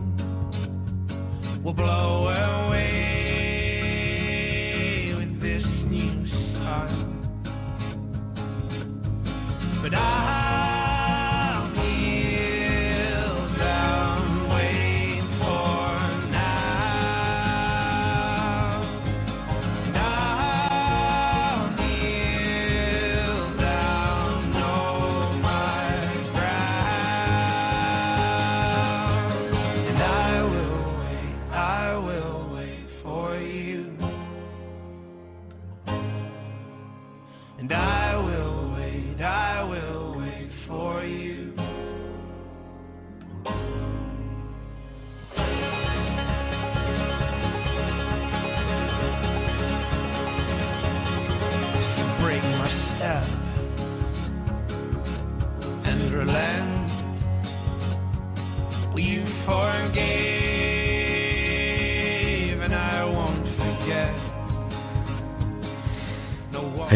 [1.64, 2.29] will blow
[2.66, 3.55] away
[5.16, 6.90] with this new sun.
[9.83, 10.25] But I'll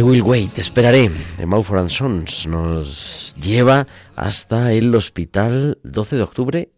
[0.00, 3.86] I will wait, esperaré, de and Sons nos lleva
[4.16, 6.68] hasta el hospital 12 de octubre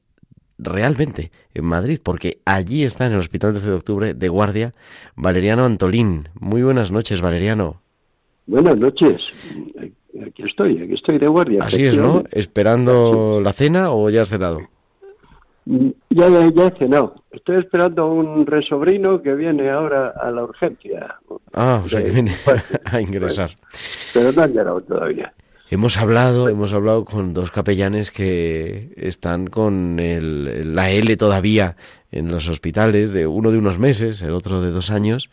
[0.59, 4.75] realmente en Madrid, porque allí está en el Hospital 12 de Octubre de guardia
[5.15, 6.31] Valeriano Antolín.
[6.41, 7.81] Muy buenas noches, Valeriano.
[8.49, 9.23] Buenas noches.
[10.27, 11.63] Aquí estoy, aquí estoy de guardia.
[11.63, 12.25] Así es, ¿no?
[12.33, 14.63] ¿Esperando la cena o ya has cenado?
[15.67, 17.15] Mm, Ya, ya, ya he cenado.
[17.31, 21.21] Estoy esperando a un resobrino que viene ahora a la urgencia.
[21.55, 22.35] Ah, o sea que viene
[22.85, 23.51] a ingresar.
[24.15, 25.33] Pero no han llegado todavía.
[25.71, 31.77] Hemos hablado, hemos hablado con dos capellanes que están con el, la L todavía
[32.11, 35.31] en los hospitales, de uno de unos meses, el otro de dos años.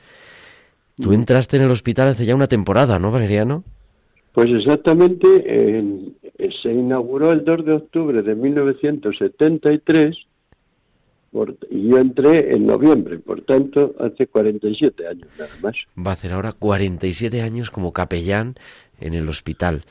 [0.95, 3.63] Tú entraste en el hospital hace ya una temporada, ¿no, Valeriano?
[4.34, 5.27] Pues exactamente,
[5.77, 6.15] en-
[6.62, 10.15] se inauguró el 2 de octubre de 1973
[11.32, 15.76] por- y yo entré en noviembre, por tanto, hace 47 años nada más.
[15.98, 18.56] Va a hacer ahora 47 años como capellán
[19.00, 19.84] en el hospital.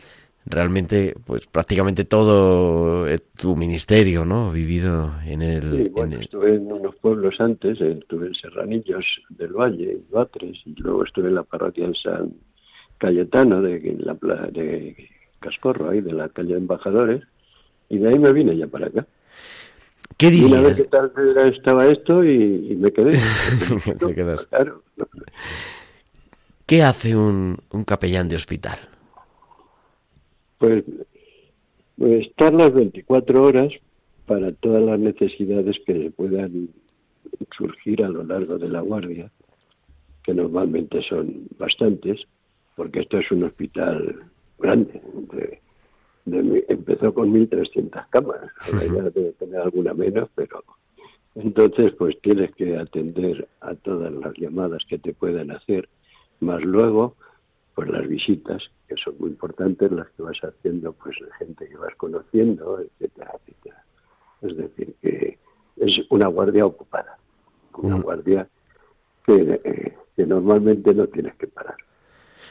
[0.47, 4.51] Realmente, pues prácticamente todo eh, tu ministerio, ¿no?
[4.51, 5.63] Vivido en el...
[5.73, 9.93] Sí, en bueno, el- estuve en unos pueblos antes, eh, estuve en Serranillos del Valle,
[9.93, 12.33] en Batres, y luego estuve en la parroquia en San
[12.97, 14.97] Cayetano de, en la, pla- de
[15.41, 17.23] Cascorro, ahí de la calle de Embajadores,
[17.91, 19.07] y de ahí me vine ya para acá.
[20.17, 21.13] ¿Qué Y una vez que tal
[21.53, 23.13] estaba esto y, y me quedé.
[24.07, 24.47] Te quedas.
[24.49, 24.83] Claro.
[26.67, 28.79] ¿Qué hace un, un capellán de hospital?
[30.59, 30.85] Pues,
[31.97, 33.73] pues estar las 24 horas
[34.27, 36.69] para todas las necesidades que puedan
[37.57, 39.31] surgir a lo largo de la guardia,
[40.25, 42.21] que normalmente son bastantes,
[42.77, 44.25] porque esto es un hospital
[44.59, 45.01] grande.
[45.33, 45.61] de-
[46.31, 50.63] de empezó con 1.300 camas, ahora ya debe tener alguna menos, pero
[51.35, 55.89] entonces pues tienes que atender a todas las llamadas que te puedan hacer,
[56.41, 57.17] más luego
[57.75, 61.77] pues las visitas, que son muy importantes, las que vas haciendo pues de gente que
[61.77, 63.85] vas conociendo, etcétera, etcétera.
[64.43, 65.39] Es decir, que
[65.77, 67.19] es una guardia ocupada,
[67.75, 68.03] una Mm.
[68.03, 68.49] guardia
[69.25, 71.77] que, eh, que normalmente no tienes que parar.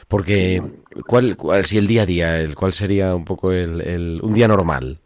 [0.08, 0.62] Porque,
[1.06, 4.32] ¿cuál, cuál si el día a día, el, cuál sería un poco el, el- un
[4.34, 4.98] día normal?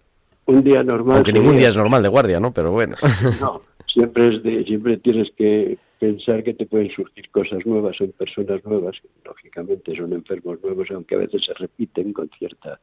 [0.47, 1.17] Un día normal...
[1.17, 2.53] Aunque ningún día es normal de guardia, ¿no?
[2.53, 2.97] Pero bueno.
[3.41, 8.13] No, siempre es de, siempre tienes que pensar que te pueden surgir cosas nuevas, son
[8.13, 12.81] personas nuevas, lógicamente son enfermos nuevos, aunque a veces se repiten con cierta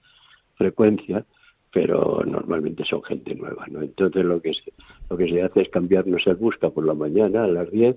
[0.56, 1.26] frecuencia,
[1.72, 3.82] pero normalmente son gente nueva, ¿no?
[3.82, 4.72] Entonces lo que se,
[5.10, 7.96] lo que se hace es cambiarnos el busca por la mañana a las 10,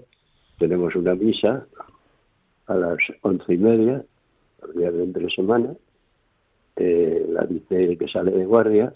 [0.58, 1.66] tenemos una misa
[2.66, 4.04] a las once y media,
[4.74, 5.74] días de entre semana,
[6.76, 8.92] eh, la dice que sale de guardia,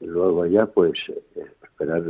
[0.00, 2.02] y luego ya pues eh, esperar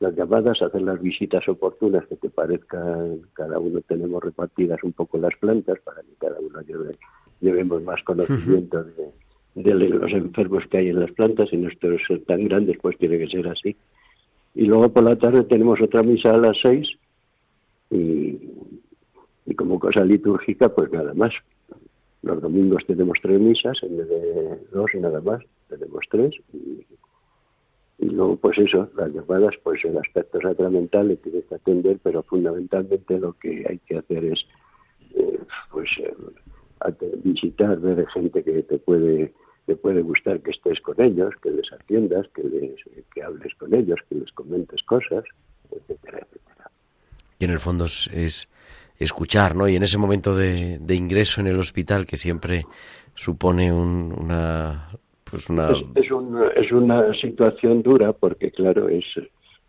[0.00, 5.18] las llamadas, hacer las visitas oportunas que te parezcan, cada uno tenemos repartidas un poco
[5.18, 6.90] las plantas para que cada uno lleve,
[7.40, 9.10] llevemos más conocimiento de,
[9.54, 13.28] de los enfermos que hay en las plantas y nuestros tan grandes pues tiene que
[13.28, 13.76] ser así.
[14.54, 16.88] Y luego por la tarde tenemos otra misa a las seis
[17.90, 18.36] y,
[19.46, 21.32] y como cosa litúrgica pues nada más.
[22.28, 26.84] Los domingos tenemos tres misas en vez de dos nada más, tenemos tres y,
[28.04, 33.18] luego pues eso, las llamadas pues el aspecto sacramental le tienes que atender, pero fundamentalmente
[33.18, 34.40] lo que hay que hacer es
[35.14, 35.38] eh,
[35.70, 36.14] pues eh,
[37.24, 39.32] visitar, ver gente que te puede
[39.64, 42.76] te puede gustar que estés con ellos, que les atiendas, que les
[43.14, 45.24] que hables con ellos, que les comentes cosas,
[45.70, 46.70] etcétera, etcétera.
[47.38, 48.50] Y en el fondo es
[48.98, 49.68] escuchar, ¿no?
[49.68, 52.64] Y en ese momento de, ingreso en el hospital que siempre
[53.14, 54.88] supone un- una
[55.24, 59.04] pues una Es, es, un- es una situación dura porque, claro, es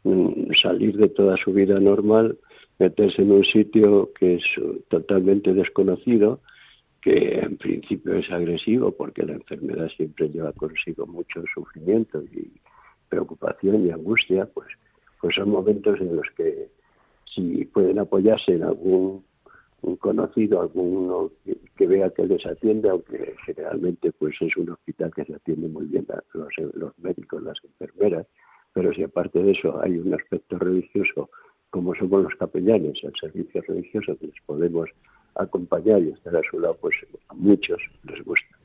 [0.03, 2.37] mm, salir de toda su vida normal,
[2.79, 4.43] meterse en un sitio que es
[4.87, 6.39] totalmente desconocido,
[7.01, 12.51] que en principio es agresivo porque la enfermedad siempre lleva consigo mucho sufrimiento y
[13.09, 14.67] preocupación y angustia, pues,
[15.19, 16.69] pues son momentos en los que
[17.33, 19.23] si pueden apoyarse en algún
[19.81, 25.09] un conocido, alguno que, que vea que les atiende, aunque generalmente pues es un hospital
[25.15, 28.27] que se atiende muy bien a los, los médicos, las enfermeras,
[28.73, 31.29] pero si aparte de eso hay un aspecto religioso,
[31.69, 34.89] como somos los capellanes, el servicio religioso que les podemos
[35.35, 36.95] acompañar y estar a su lado, pues
[37.29, 38.57] a muchos les gusta,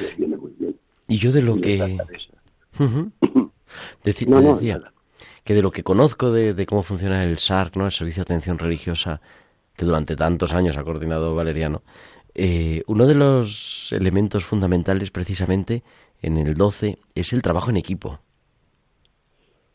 [0.00, 0.74] les viene muy bien.
[1.08, 1.98] y yo de lo Y que.
[2.78, 3.10] Ujú.
[4.04, 4.92] Deci- No, te no, decía nada.
[5.50, 7.86] Que de lo que conozco de, cómo funciona el SARC, ¿no?
[7.86, 9.20] El Servicio de Atención Religiosa,
[9.76, 11.82] que durante tantos años ha coordinado Valeriano,
[12.36, 15.82] eh, uno de los elementos fundamentales precisamente
[16.22, 18.20] en el 12 es el trabajo en equipo.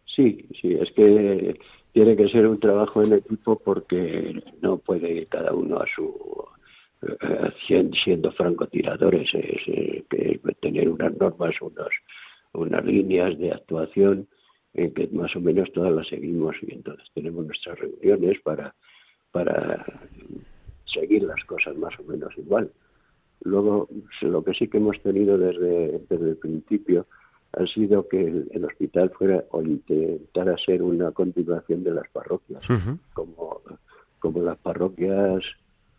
[0.06, 1.60] Sí, sí, es que
[1.92, 6.46] tiene que ser un trabajo en equipo porque no puede ir cada uno a su
[7.02, 9.62] eh, siendo, francotiradores, es,
[10.10, 11.90] que tener unas normas, unos,
[12.54, 14.30] unas líneas de actuación
[14.76, 18.76] en que más o menos todas las seguimos y entonces tenemos nuestras reuniones para,
[19.32, 19.86] para
[20.86, 22.72] seguir las cosas más o menos igual.
[23.42, 23.88] Luego,
[24.22, 27.08] lo que sí que hemos tenido desde, desde el principio
[27.54, 32.66] ha sido que el, hospital fuera o intentara ser una continuación de las parroquias,
[33.14, 33.62] como,
[34.20, 35.42] como las parroquias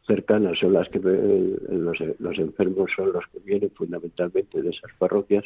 [0.06, 4.92] cercanas son las que eh, los, los enfermos son los que vienen fundamentalmente de esas
[4.98, 5.44] parroquias,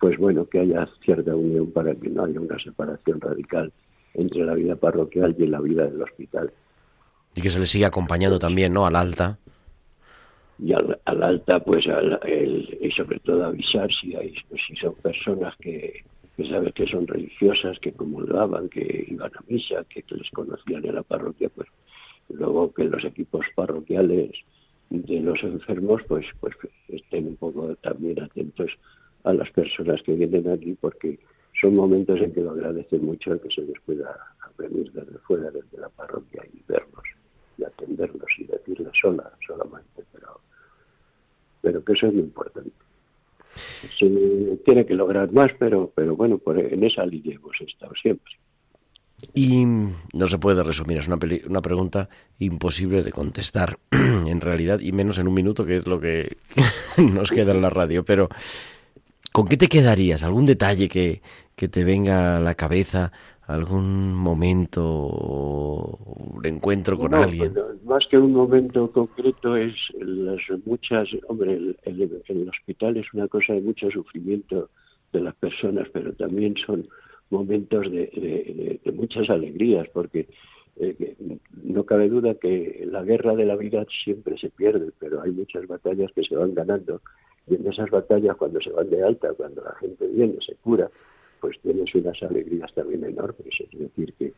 [0.00, 3.72] pues bueno, que haya cierta unión para que no haya una separación radical
[4.14, 6.52] entre la vida parroquial y la vida del hospital.
[7.34, 8.86] Y que se le siga acompañando también, ¿no?
[8.86, 9.38] Al alta.
[10.58, 12.18] Y al, alta, pues, al,
[12.80, 14.34] y sobre todo avisar si, hay,
[14.66, 16.02] si son personas que,
[16.36, 20.84] que saben que son religiosas, que comulgaban, que iban a misa, que, que les conocían
[20.84, 21.68] en la parroquia, pues
[22.28, 24.30] luego que los equipos parroquiales
[24.90, 26.54] de los enfermos pues pues
[26.88, 28.70] estén un poco también atentos
[29.28, 31.18] a las personas que vienen aquí porque
[31.60, 34.16] son momentos en que lo agradecen mucho que se les pueda
[34.56, 37.04] venir desde fuera, desde la parroquia y verlos
[37.58, 40.40] y atenderlos y decirles sola, solamente, pero,
[41.60, 42.70] pero que eso es muy importante.
[43.98, 48.32] Se tiene que lograr más, pero, pero bueno, por, en esa línea hemos estado siempre.
[49.34, 51.18] Y no se puede resumir, es una,
[51.48, 52.08] una pregunta
[52.38, 56.38] imposible de contestar en realidad, y menos en un minuto, que es lo que
[56.96, 58.04] nos queda en la radio.
[58.04, 58.28] Pero,
[59.32, 60.24] ¿con qué te quedarías?
[60.24, 61.22] ¿Algún detalle que,
[61.56, 63.12] que te venga a la cabeza?
[63.46, 64.86] ¿Algún momento,
[66.34, 67.54] un encuentro con alguien?
[67.84, 71.08] más que un momento concreto, es las muchas.
[71.28, 74.68] Hombre, el, el hospital es una cosa de mucho sufrimiento
[75.12, 76.86] de las personas, pero también son
[77.30, 80.28] momentos de, muchas alegrías, porque
[80.76, 81.16] eh,
[81.64, 85.66] no cabe duda que la guerra de la vida siempre se pierde, pero hay muchas
[85.66, 87.00] batallas que se van ganando.
[87.48, 90.90] Y en esas batallas, cuando se van de alta, cuando la gente viene, se cura,
[91.40, 93.54] pues tienes unas alegrías también enormes.
[93.58, 94.32] Es decir, que,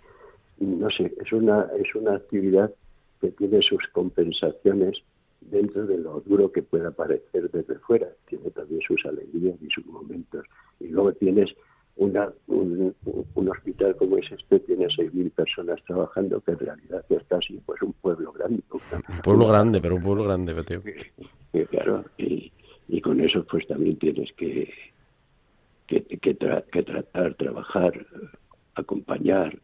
[0.58, 2.72] no sé, es una, es una actividad
[3.20, 5.02] que tiene sus compensaciones
[5.40, 8.08] dentro de lo duro que pueda parecer desde fuera.
[8.28, 10.46] Tiene también sus alegrías y sus momentos.
[10.78, 11.50] Y luego tienes
[11.96, 12.94] una, un,
[13.48, 17.92] hospital como es este tiene 6.000 personas trabajando, que en realidad es casi pues, un
[17.94, 18.62] pueblo grande.
[18.70, 20.82] Un pueblo grande, pero un pueblo grande, Beteo.
[21.70, 22.50] claro, y,
[22.90, 24.72] y, con eso pues también tienes que,
[25.86, 28.06] que, que, tratar, trabajar,
[28.74, 29.58] acompañar,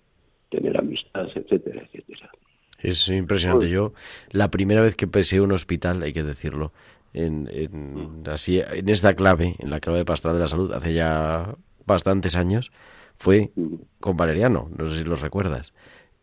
[0.51, 2.31] tener amistad, etcétera, etcétera.
[2.79, 3.69] Es impresionante.
[3.69, 3.93] Yo,
[4.31, 6.73] la primera vez que pisé un hospital, hay que decirlo,
[7.13, 10.93] en, en, así, en esta clave, en la clave de Pastoral de la Salud, hace
[10.93, 11.57] ya
[11.87, 12.71] bastantes años,
[13.17, 13.53] fue
[14.01, 15.73] con Valeriano, no sé si lo recuerdas.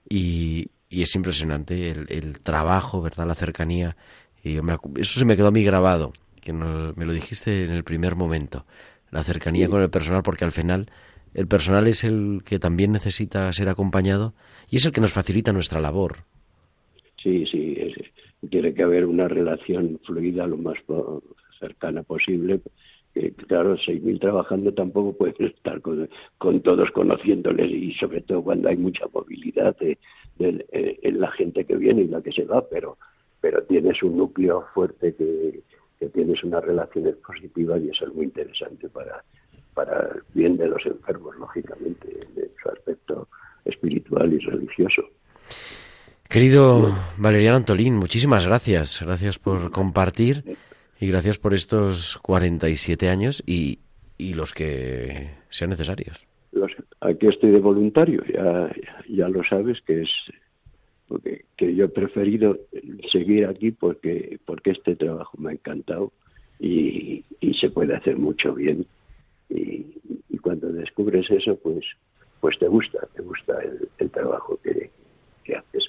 [0.07, 3.25] Y, y es impresionante el, el, trabajo, ¿verdad?
[3.25, 3.97] La cercanía.
[4.43, 4.57] Y
[4.97, 6.13] eso se me quedó a mí grabado,
[6.43, 8.65] que me lo dijiste en el primer momento.
[9.11, 10.87] La cercanía con el personal, porque al final
[11.33, 14.33] el personal es el que también necesita ser acompañado
[14.69, 16.17] y es el que nos facilita nuestra labor.
[17.21, 17.77] Sí, sí,
[18.49, 20.77] tiene que haber una relación fluida lo más
[21.59, 22.59] cercana posible
[23.47, 26.09] claro, 6.000 trabajando tampoco puedes estar con,
[26.61, 29.97] todos conociéndoles y sobre todo cuando hay mucha movilidad de,
[30.39, 32.97] en la gente que viene y la que se va, pero,
[33.39, 35.61] pero tienes un núcleo fuerte que,
[36.03, 39.23] que tienes unas relaciones positivas y eso es muy interesante para,
[39.73, 43.29] para el bien de los enfermos, lógicamente, en su aspecto
[43.63, 45.03] espiritual y religioso.
[46.27, 49.01] Querido Valeriano Antolín, muchísimas gracias.
[49.01, 50.43] Gracias por compartir
[50.99, 53.79] y gracias por estos 47 años y,
[54.17, 56.25] y los que sean necesarios.
[56.99, 58.69] aquí estoy de voluntario, ya,
[59.07, 60.09] ya lo sabes que es
[61.19, 62.59] que yo he preferido
[63.11, 66.11] seguir aquí porque, porque este trabajo me ha encantado
[66.59, 67.23] y,
[67.59, 68.85] se puede hacer mucho bien.
[69.49, 69.93] Y,
[70.41, 71.85] cuando descubres eso, pues,
[72.41, 74.89] pues te gusta, te gusta el, el trabajo que,
[75.45, 75.85] que haces.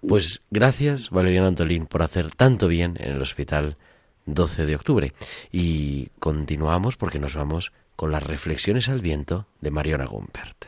[0.00, 3.76] Pues gracias, Valeriano Antolín, por hacer tanto bien en el hospital
[4.24, 5.12] 12 de octubre.
[5.52, 10.67] Y continuamos porque nos vamos con las reflexiones al viento de Mariona Gumpert.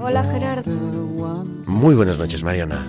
[0.00, 0.70] Hola Gerardo.
[1.66, 2.86] Muy buenas noches, Mariana.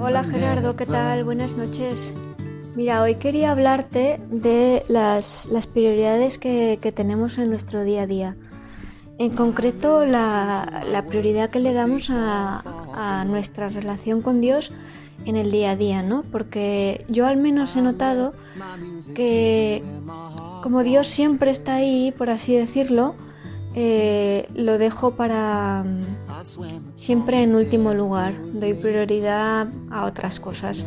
[0.00, 1.24] Hola Gerardo, ¿qué tal?
[1.24, 2.12] Buenas noches.
[2.76, 8.06] Mira, hoy quería hablarte de las, las prioridades que, que tenemos en nuestro día a
[8.06, 8.36] día.
[9.18, 12.62] En concreto, la, la prioridad que le damos a,
[12.94, 14.72] a nuestra relación con Dios
[15.24, 16.22] en el día a día, ¿no?
[16.30, 18.32] Porque yo al menos he notado
[19.14, 19.82] que
[20.62, 23.14] como Dios siempre está ahí, por así decirlo,
[23.74, 28.34] eh, lo dejo para mm, siempre en último lugar.
[28.52, 30.84] Doy prioridad a otras cosas.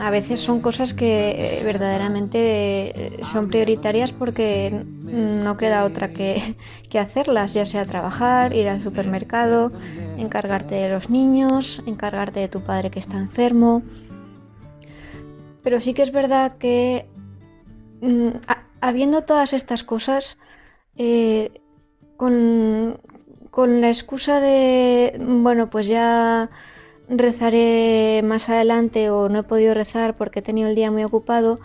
[0.00, 6.56] A veces son cosas que eh, verdaderamente eh, son prioritarias porque no queda otra que,
[6.90, 9.72] que hacerlas, ya sea trabajar, ir al supermercado,
[10.18, 13.82] encargarte de los niños, encargarte de tu padre que está enfermo.
[15.62, 17.06] Pero sí que es verdad que
[18.00, 18.28] mm,
[18.80, 20.38] habiendo todas estas cosas,
[20.98, 21.60] eh,
[22.16, 22.98] con,
[23.50, 26.50] con la excusa de, bueno, pues ya
[27.08, 31.60] rezaré más adelante o no he podido rezar porque he tenido el día muy ocupado,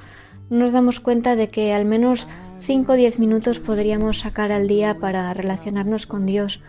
[0.50, 2.28] no nos damos cuenta de que al menos
[2.62, 6.62] 5 o 10 minutos podríamos sacar al día para relacionarnos con Dios.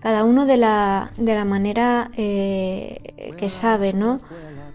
[0.00, 4.20] Cada uno de la, de la manera eh, que sabe, ¿no?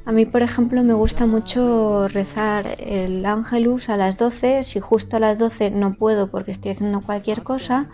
[0.05, 4.63] A mí, por ejemplo, me gusta mucho rezar el Ángelus a las 12.
[4.63, 7.89] Si justo a las 12 no puedo porque estoy haciendo cualquier cosa,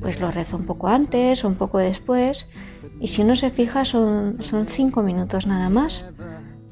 [0.00, 2.48] pues lo rezo un poco antes o un poco después.
[3.00, 6.04] Y si uno se fija, son, son cinco minutos nada más.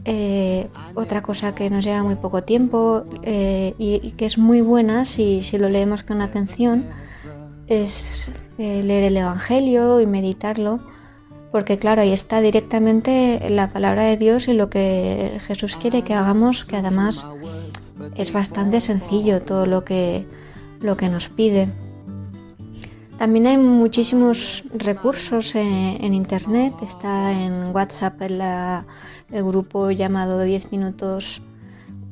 [0.04, 4.60] Eh, otra cosa que nos lleva muy poco tiempo eh, y, y que es muy
[4.60, 6.86] buena si, si lo leemos con atención
[7.66, 10.80] es eh, leer el Evangelio y meditarlo,
[11.50, 16.14] porque claro, ahí está directamente la palabra de Dios y lo que Jesús quiere que
[16.14, 17.26] hagamos, que además
[18.16, 20.26] es bastante sencillo todo lo que,
[20.80, 21.68] lo que nos pide.
[23.18, 31.40] También hay muchísimos recursos en, internet, está en WhatsApp el grupo llamado 10 minutos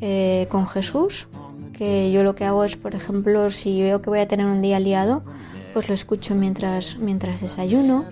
[0.00, 1.28] eh, con Jesús,
[1.74, 4.62] que yo lo que hago es, por ejemplo, si veo que voy a tener un
[4.62, 5.22] día liado,
[5.74, 8.04] pues lo escucho mientras, mientras desayuno.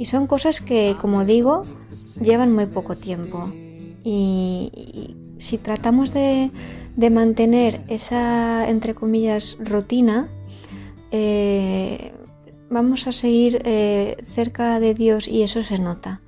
[0.00, 1.64] Y son cosas que, como digo,
[2.22, 3.52] llevan muy poco tiempo.
[4.02, 6.50] Y, si tratamos de,
[7.10, 10.30] mantener esa, entre comillas, rutina,
[11.10, 12.14] eh,
[12.70, 16.22] vamos a seguir eh, cerca de Dios y eso se nota.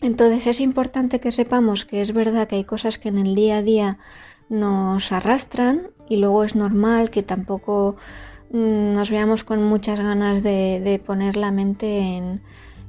[0.00, 3.56] Entonces es importante que sepamos que es verdad que hay cosas que en el día
[3.56, 3.98] a día
[4.48, 7.96] nos arrastran y luego es normal que tampoco
[8.50, 12.40] nos veamos con muchas ganas de, poner la mente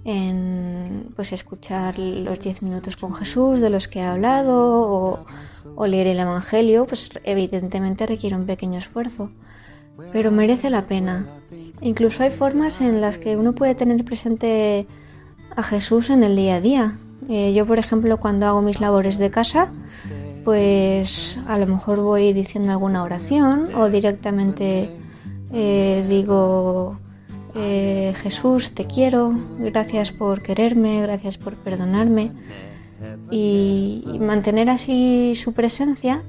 [0.05, 5.25] en, pues escuchar los 10 minutos con Jesús de los que he hablado o,
[5.75, 9.31] o leer el Evangelio, pues evidentemente requiere un pequeño esfuerzo,
[10.11, 11.27] pero merece la pena.
[11.81, 14.87] Incluso hay formas en las que uno puede tener presente
[15.55, 16.97] a Jesús en el día a día.
[17.27, 19.71] Eh, yo, por ejemplo, cuando hago mis labores de casa,
[20.43, 24.89] pues a lo mejor voy diciendo alguna oración o directamente
[25.51, 26.99] eh, digo,
[27.55, 32.31] eh, Jesús, te quiero, gracias por quererme, gracias por perdonarme.
[33.31, 36.23] Y, mantener así su presencia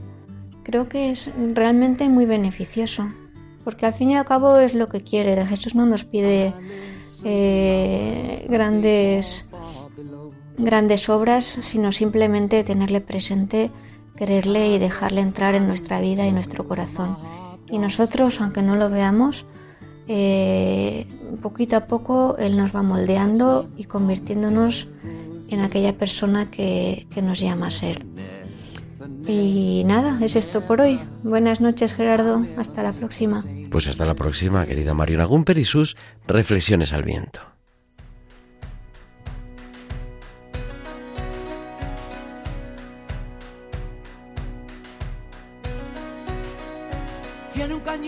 [0.62, 3.09] creo que es realmente muy beneficioso,
[3.64, 5.45] porque al fin y al cabo es lo que quiere.
[5.47, 6.53] Jesús no nos pide
[7.25, 9.45] eh, grandes
[10.61, 13.71] grandes obras, sino simplemente tenerle presente,
[14.16, 17.16] quererle y dejarle entrar en nuestra vida y nuestro corazón.
[17.71, 19.47] Y nosotros, aunque no lo veamos,
[20.09, 21.07] eh,
[21.41, 24.89] poquito a poco Él nos va moldeando y convirtiéndonos
[25.49, 28.05] en aquella persona que, que nos llama a ser.
[29.27, 31.01] Y nada, es esto por hoy.
[31.23, 33.45] Buenas noches Gerardo, hasta la próxima.
[33.71, 35.97] Pues hasta la próxima, querida Mariona Gumper y sus
[36.27, 37.49] reflexiones al viento.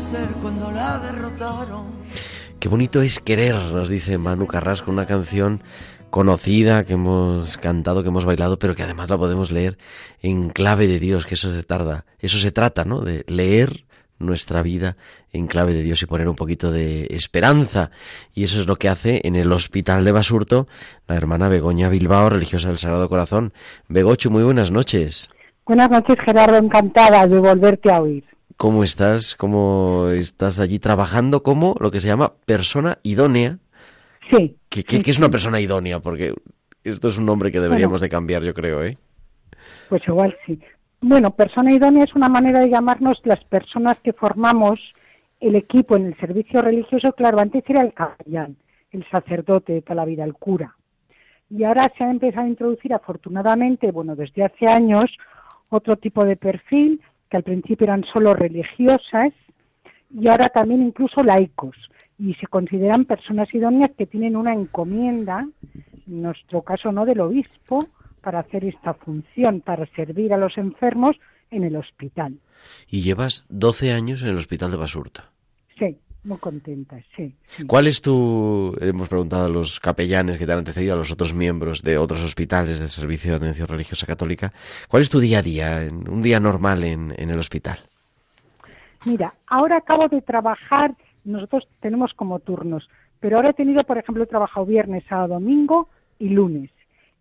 [0.00, 1.84] hacer cuando la derrotaron.
[2.58, 5.62] Qué bonito es querer, nos dice Manu Carrasco, una canción
[6.08, 9.76] conocida que hemos cantado, que hemos bailado, pero que además la podemos leer
[10.22, 13.02] en clave de Dios, que eso se tarda, eso se trata, ¿no?
[13.02, 13.84] De leer
[14.18, 14.96] nuestra vida
[15.32, 17.90] en clave de Dios y poner un poquito de esperanza.
[18.34, 20.66] Y eso es lo que hace en el Hospital de Basurto
[21.08, 23.52] la hermana Begoña Bilbao, religiosa del Sagrado Corazón.
[23.88, 25.28] Begocho, muy buenas noches.
[25.66, 28.24] Buenas noches, Gerardo, encantada de volverte a oír.
[28.60, 29.36] ¿Cómo estás?
[29.36, 33.56] ¿Cómo estás allí trabajando como lo que se llama persona idónea?
[34.30, 34.54] Sí.
[34.68, 36.00] ¿Qué, qué- qué es una persona idónea?
[36.00, 36.34] Porque
[36.84, 38.98] esto es un nombre que deberíamos de cambiar, yo creo, ¿eh?
[39.88, 40.60] Pues igual sí.
[41.00, 44.78] Bueno, persona idónea es una manera de llamarnos las personas que formamos
[45.40, 47.12] el equipo en el servicio religioso.
[47.12, 48.56] Claro, antes era el capellán,
[48.92, 50.76] el sacerdote de toda la vida, el cura.
[51.48, 55.10] Y ahora se ha empezado a introducir, afortunadamente, bueno, desde hace años,
[55.70, 57.00] otro tipo de perfil,
[57.30, 59.32] que al principio eran solo religiosas
[60.12, 61.76] y ahora también incluso laicos.
[62.18, 65.48] Y se consideran personas idóneas que tienen una encomienda,
[66.06, 67.86] en nuestro caso no del obispo,
[68.20, 71.16] para hacer esta función, para servir a los enfermos
[71.50, 72.38] en el hospital.
[72.88, 75.30] Y llevas 12 años en el Hospital de Basurta.
[75.78, 77.34] Sí, muy contenta, sí.
[77.48, 77.64] sí.
[77.66, 81.32] ¿Cuál es tu, hemos preguntado a los capellanes que te han antecedido, a los otros
[81.32, 84.52] miembros de otros hospitales del Servicio de Atención Religiosa Católica,
[84.88, 87.78] cuál es tu día a día, en- un día normal en, en el hospital?
[89.06, 90.94] Mira, ahora acabo de trabajar,
[91.24, 95.88] nosotros tenemos como turnos, pero ahora he tenido, por ejemplo, he trabajado viernes, sábado, domingo
[96.18, 96.70] y lunes.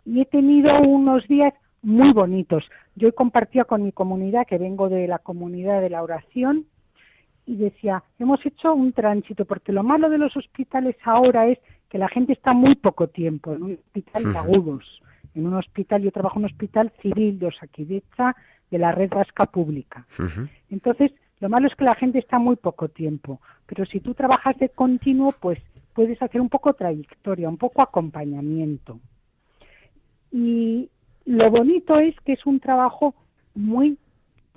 [0.05, 2.65] Y he tenido unos días muy bonitos.
[2.95, 6.65] Yo he compartido con mi comunidad, que vengo de la comunidad de la oración,
[7.49, 11.57] y decía, hemos hecho un tránsito, porque lo malo de los hospitales ahora es
[11.89, 15.01] que la gente está muy poco tiempo en un hospital de agudos.
[15.33, 18.35] En un hospital, yo trabajo en un hospital civil de Osakidecha,
[18.69, 20.05] de la red vasca pública.
[20.69, 24.55] Entonces, lo malo es que la gente está muy poco tiempo, pero si tú trabajas
[24.59, 25.57] de continuo, pues
[25.95, 28.99] puedes hacer un poco trayectoria, un poco acompañamiento.
[30.31, 30.87] Y
[31.25, 33.15] lo bonito es que es un trabajo
[33.55, 33.97] muy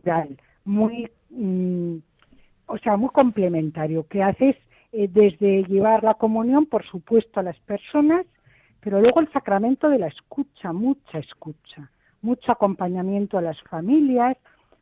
[0.05, 0.37] real,
[0.67, 1.97] muy, mm,
[2.73, 4.57] o sea, muy complementario, que haces
[4.93, 8.25] eh, desde llevar la comunión, por supuesto, a las personas,
[8.81, 11.91] pero luego el sacramento de la escucha, mucha escucha,
[12.23, 14.39] mucho acompañamiento a las familias,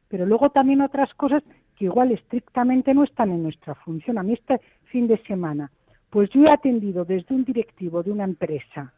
[0.06, 1.42] pero luego también otras cosas
[1.74, 4.18] que igual estrictamente no están en nuestra función.
[4.18, 5.72] A mí este fin de semana,
[6.10, 8.92] pues yo he atendido desde un directivo de una empresa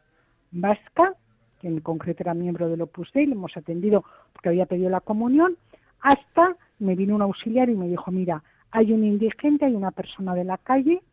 [0.51, 1.15] vasca,
[1.59, 5.01] que en concreto era miembro del Opus Dei, le hemos atendido porque había pedido la
[5.01, 5.57] comunión,
[5.99, 8.43] hasta me vino un auxiliar y me dijo, mira,
[8.73, 11.03] hay un indigente, hay una persona de la calle,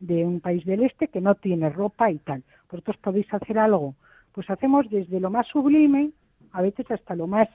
[0.00, 2.44] de un país del este, que no tiene ropa y tal.
[2.70, 3.94] ¿Vosotros podéis hacer algo?
[4.32, 6.10] Pues hacemos desde lo más sublime,
[6.52, 7.48] a veces hasta lo más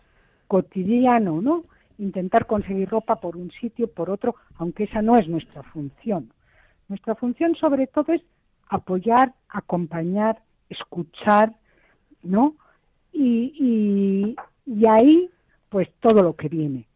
[0.48, 1.64] cotidiano, ¿no?
[2.00, 6.34] Intentar conseguir ropa por un sitio, por otro, aunque esa no es nuestra función.
[6.90, 8.24] Nuestra función sobre todo es
[8.68, 11.54] apoyar, acompañar, escuchar,
[12.24, 12.56] ¿no?
[13.14, 14.36] Y, y,
[14.66, 15.30] y ahí,
[15.70, 16.88] pues todo lo que viene.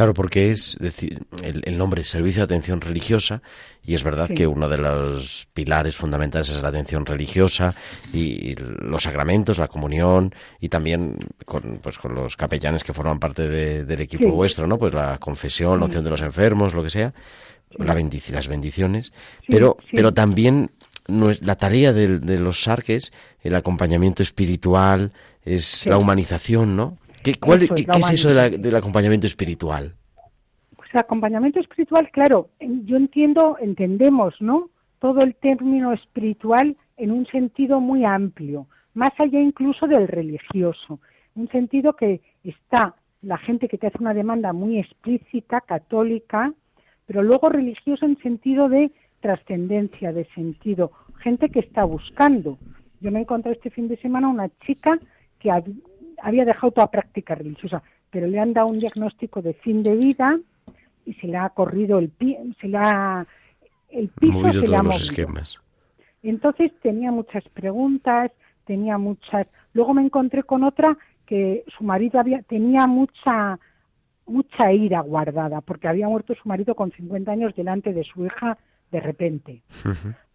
[0.00, 3.42] Claro, porque es decir, el, el nombre es Servicio de Atención Religiosa
[3.84, 4.34] y es verdad Sí.
[4.34, 7.74] que uno de los pilares fundamentales es la atención religiosa
[8.14, 13.46] y los sacramentos, la comunión y también con, pues, con los capellanes que forman parte
[13.46, 14.30] de- del equipo Sí.
[14.30, 14.78] vuestro, ¿no?
[14.78, 17.12] Pues la confesión, la unción de los enfermos, lo que sea,
[17.76, 19.12] la bendici- las bendiciones,
[19.48, 20.70] pero, pero también
[21.08, 25.12] la tarea de, los sarques, el acompañamiento espiritual,
[25.44, 26.96] es la humanización, ¿no?
[27.22, 27.70] ¿Qué, cuál, es,
[28.12, 29.94] eso del acompañamiento espiritual?
[30.76, 34.70] Pues el acompañamiento espiritual, claro, yo entiendo, entendemos, ¿no?
[34.98, 41.00] Todo el término espiritual en un sentido muy amplio, más allá incluso del religioso,
[41.34, 46.52] un sentido que está la gente que te hace una demanda muy explícita, católica,
[47.06, 52.58] pero luego religioso en sentido de trascendencia, de sentido, gente que está buscando.
[53.00, 54.98] Yo me encontré este fin de semana una chica
[55.38, 55.50] que
[56.22, 60.38] había dejado toda práctica religiosa, pero le han dado un diagnóstico de fin de vida
[61.04, 63.26] y se le ha corrido el pie, se le ha
[63.90, 65.00] el piso se le ha movido.
[65.00, 65.58] esquemas.
[66.22, 68.30] Entonces tenía muchas preguntas,
[68.64, 69.46] tenía muchas.
[69.72, 70.96] Luego me encontré con otra
[71.26, 73.58] que su marido había tenía mucha
[74.26, 78.58] mucha ira guardada porque había muerto su marido con 50 años delante de su hija
[78.90, 79.62] de repente.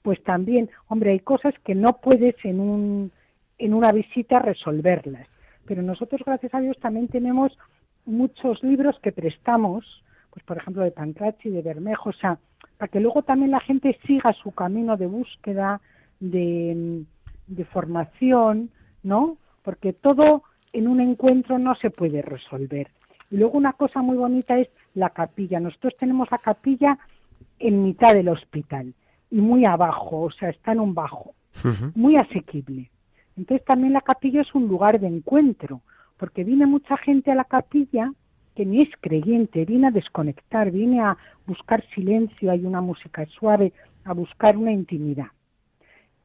[0.01, 3.11] Pues también, hombre, hay cosas que no puedes en un
[3.57, 5.27] en una visita resolverlas,
[5.65, 7.57] pero nosotros gracias a Dios también tenemos
[8.05, 12.37] muchos libros que prestamos, pues por ejemplo de Pancrachi, de Bermejo, o sea,
[12.77, 15.81] para que luego también la gente siga su camino de búsqueda,
[16.19, 17.03] de,
[17.47, 18.69] de formación,
[19.03, 19.37] ¿no?
[19.63, 20.43] Porque todo
[20.73, 22.89] en un encuentro no se puede resolver.
[23.31, 25.59] Y luego una cosa muy bonita es la capilla.
[25.59, 26.97] Nosotros tenemos la capilla
[27.59, 28.93] en mitad del hospital
[29.31, 31.33] y muy abajo, o sea, está en un bajo,
[31.95, 32.89] muy asequible.
[33.37, 35.81] Entonces también la capilla es un lugar de encuentro,
[36.17, 38.11] porque viene mucha gente a la capilla
[38.55, 43.73] que ni es creyente, viene a desconectar, viene a buscar silencio, hay una música suave,
[44.05, 45.27] a buscar una intimidad.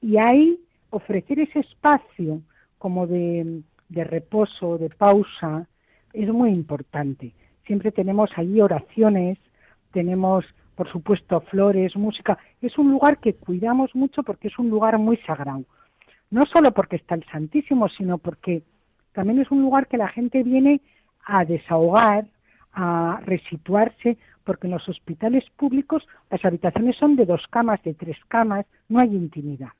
[0.01, 2.41] Y ahí ofrecer ese espacio
[2.79, 5.67] como de, de reposo, de pausa,
[6.13, 7.33] es muy importante.
[7.67, 9.39] Siempre tenemos ahí oraciones,
[9.93, 10.45] tenemos,
[10.77, 12.39] por supuesto, flores, música.
[12.63, 15.65] Es un lugar que cuidamos mucho porque es un lugar muy sagrado.
[16.31, 18.63] No solo porque está el Santísimo, sino porque
[19.13, 20.81] también es un lugar que la gente viene
[21.25, 22.27] a desahogar,
[22.73, 28.17] a resituarse, porque en los hospitales públicos las habitaciones son de dos camas, de tres
[28.29, 29.71] camas, no hay intimidad.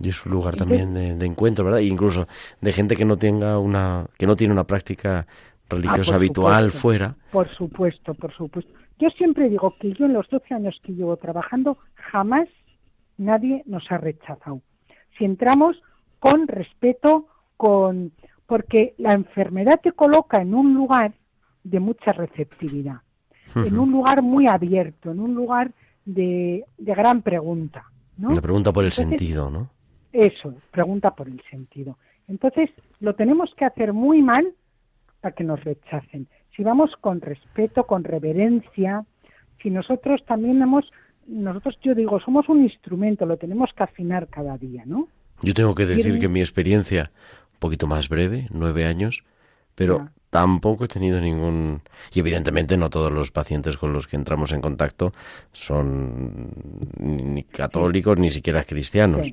[0.00, 1.80] Y es un lugar también de, encuentro, ¿verdad?
[1.80, 2.26] incluso
[2.60, 5.26] de gente que no tenga una, que no tiene una práctica
[5.68, 7.16] religiosa ah, habitual fuera.
[7.32, 8.72] Por supuesto, por supuesto.
[8.98, 12.48] Yo siempre digo que yo en los 12 años que llevo trabajando jamás
[13.18, 14.60] nadie nos ha rechazado.
[15.16, 15.80] Si entramos
[16.18, 18.12] con respeto, con
[18.46, 21.12] porque la enfermedad te coloca en un lugar
[21.64, 23.00] de mucha receptividad,
[23.56, 25.72] en un lugar muy abierto, en un lugar
[26.04, 27.84] de, de gran pregunta.
[28.16, 28.28] ¿no?
[28.28, 29.70] Una pregunta por el sentido, ¿no?
[30.12, 31.98] Eso, pregunta por el sentido.
[32.28, 34.54] Entonces, lo tenemos que hacer muy mal
[35.20, 36.28] para que nos rechacen.
[36.54, 39.04] Si vamos con respeto, con reverencia,
[39.62, 40.90] si nosotros también hemos,
[41.26, 45.08] nosotros yo digo, somos un instrumento, lo tenemos que afinar cada día, ¿no?
[45.42, 47.10] Yo tengo que decir que mi experiencia,
[47.52, 49.24] un poquito más breve, nueve años,
[49.74, 51.82] pero tampoco he tenido ningún...
[52.12, 55.12] Y evidentemente no todos los pacientes con los que entramos en contacto
[55.52, 56.50] son
[56.98, 59.32] ni católicos ni siquiera cristianos.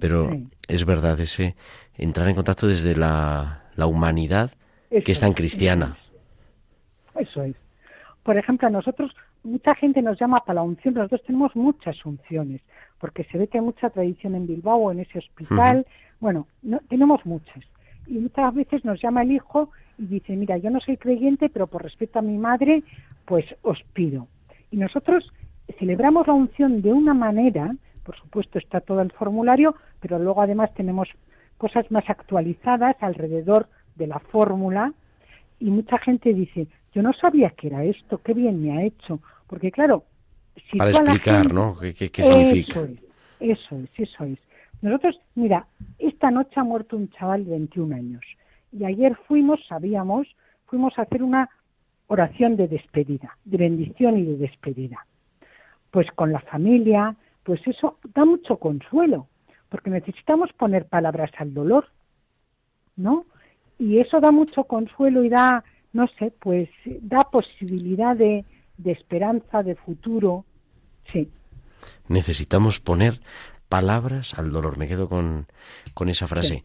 [0.00, 0.36] Pero
[0.68, 1.56] es verdad ese
[1.96, 4.52] entrar en contacto desde la, humanidad
[4.90, 5.98] que es tan cristiana.
[7.18, 7.54] Eso es.
[8.22, 9.12] Por ejemplo, a nosotros,
[9.44, 12.62] mucha gente nos llama para la unción, nosotros tenemos muchas unciones,
[12.98, 15.86] porque se ve que hay mucha tradición en Bilbao, en ese hospital.
[16.18, 17.62] Bueno, no, tenemos muchas.
[18.06, 21.66] Y muchas veces nos llama el hijo y dice, mira, yo no soy creyente, pero
[21.66, 22.82] por respeto a mi madre,
[23.26, 24.26] pues os pido.
[24.70, 25.32] Y nosotros
[25.78, 30.72] celebramos la unción de una manera, por supuesto está todo el formulario, pero luego además
[30.74, 31.08] tenemos
[31.58, 34.92] cosas más actualizadas alrededor de la fórmula
[35.60, 39.20] y mucha gente dice, yo no sabía que era esto, qué bien me ha hecho,
[39.46, 40.04] porque claro,
[40.70, 41.76] si para explicar, ¿no?
[41.78, 42.80] ¿Qué, significa?
[42.80, 42.84] Eso
[43.40, 44.38] es, eso es, eso es.
[44.82, 45.66] Nosotros, mira,
[45.98, 48.22] esta noche ha muerto un chaval de 21 años
[48.70, 50.26] y ayer fuimos, sabíamos,
[50.66, 51.48] fuimos a hacer una
[52.08, 55.06] oración de despedida, de bendición y de despedida.
[55.90, 59.28] Pues con la familia, pues eso da mucho consuelo,
[59.68, 61.86] porque necesitamos poner palabras al dolor,
[62.96, 63.24] ¿no?
[63.78, 66.68] Y eso da mucho consuelo y da, no sé, pues
[67.00, 68.44] da posibilidad de,
[68.84, 70.44] esperanza, de futuro,
[71.12, 71.28] sí.
[72.08, 73.20] Necesitamos poner
[73.68, 74.78] palabras al dolor.
[74.78, 75.46] Me quedo con,
[75.94, 76.64] con esa frase.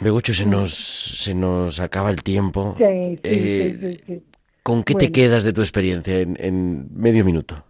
[0.00, 2.76] Begocho, se nos, se nos acaba el tiempo.
[2.78, 4.22] Eh,
[4.62, 7.64] ¿Con qué te quedas de tu experiencia en, medio minuto?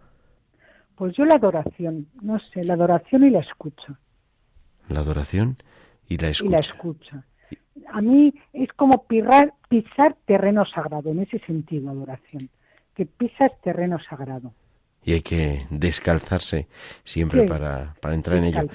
[0.95, 3.99] Pues yo la adoración, no sé, la adoración y la escucha.
[4.89, 5.57] La adoración
[6.07, 6.49] y la escucha.
[6.49, 7.25] Y la escucha.
[7.91, 12.49] A mí es como pisar, pisar terreno sagrado, en ese sentido, adoración,
[12.95, 14.53] que pisas terreno sagrado.
[15.05, 16.67] y hay que descalzarse
[17.03, 18.67] siempre Sí, para, para entrar en ello.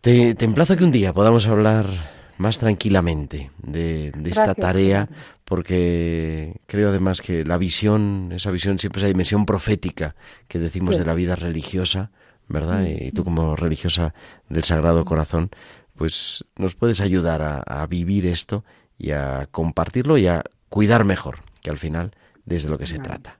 [0.00, 1.86] Te, te emplazo que un día podamos hablar
[2.38, 5.08] más tranquilamente de, de esta tarea,
[5.44, 10.14] porque creo además que la visión, esa visión, siempre esa dimensión profética
[10.46, 11.00] que decimos Sí.
[11.00, 12.10] de la vida religiosa,
[12.48, 12.84] ¿verdad?
[12.86, 14.14] Y tú como religiosa
[14.48, 15.50] del Sagrado Corazón,
[15.96, 18.64] pues nos puedes ayudar a, a vivir esto
[18.96, 22.12] y a compartirlo y a cuidar mejor, que al final
[22.48, 23.38] desde lo que se trata.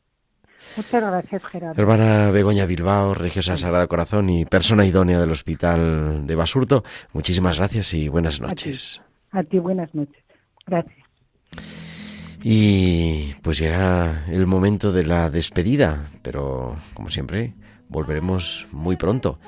[0.77, 1.81] Muchas gracias, Gerardo.
[1.81, 7.59] Hermana Begoña Bilbao, religiosa del Sagrado Corazón y persona idónea del Hospital de Basurto, muchísimas
[7.59, 9.03] gracias y buenas noches.
[9.33, 10.23] A ti, buenas noches.
[10.67, 10.97] Gracias.
[12.43, 17.55] Y pues llega el momento de la despedida, pero como siempre,
[17.89, 19.41] volveremos muy pronto.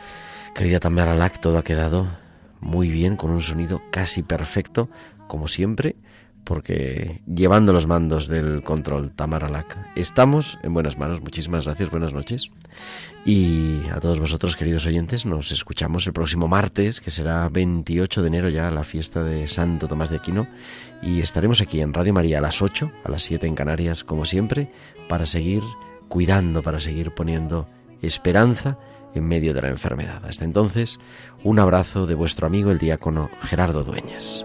[0.55, 2.09] Querida Tamara Lac, todo ha quedado
[2.61, 4.89] muy bien, con un sonido casi perfecto,
[5.29, 5.97] como siempre,
[6.45, 11.21] porque llevando los mandos del control, Tamara Lac, estamos en buenas manos.
[11.21, 12.51] Muchísimas gracias, buenas noches.
[13.25, 18.29] Y a todos vosotros, queridos oyentes, nos escuchamos el próximo martes, que será 28 de
[18.29, 20.47] enero ya, la fiesta de Santo Tomás de Aquino.
[21.03, 24.25] Y estaremos aquí en Radio María a las 8, a las 7 en Canarias, como
[24.25, 24.73] siempre,
[25.09, 25.63] para seguir
[26.09, 27.69] cuidando, para seguir poniendo
[28.03, 28.79] esperanza
[29.15, 30.25] en medio de la enfermedad.
[30.25, 30.99] Hasta entonces,
[31.45, 34.45] un abrazo de vuestro amigo el diácono Gerardo Dueñas.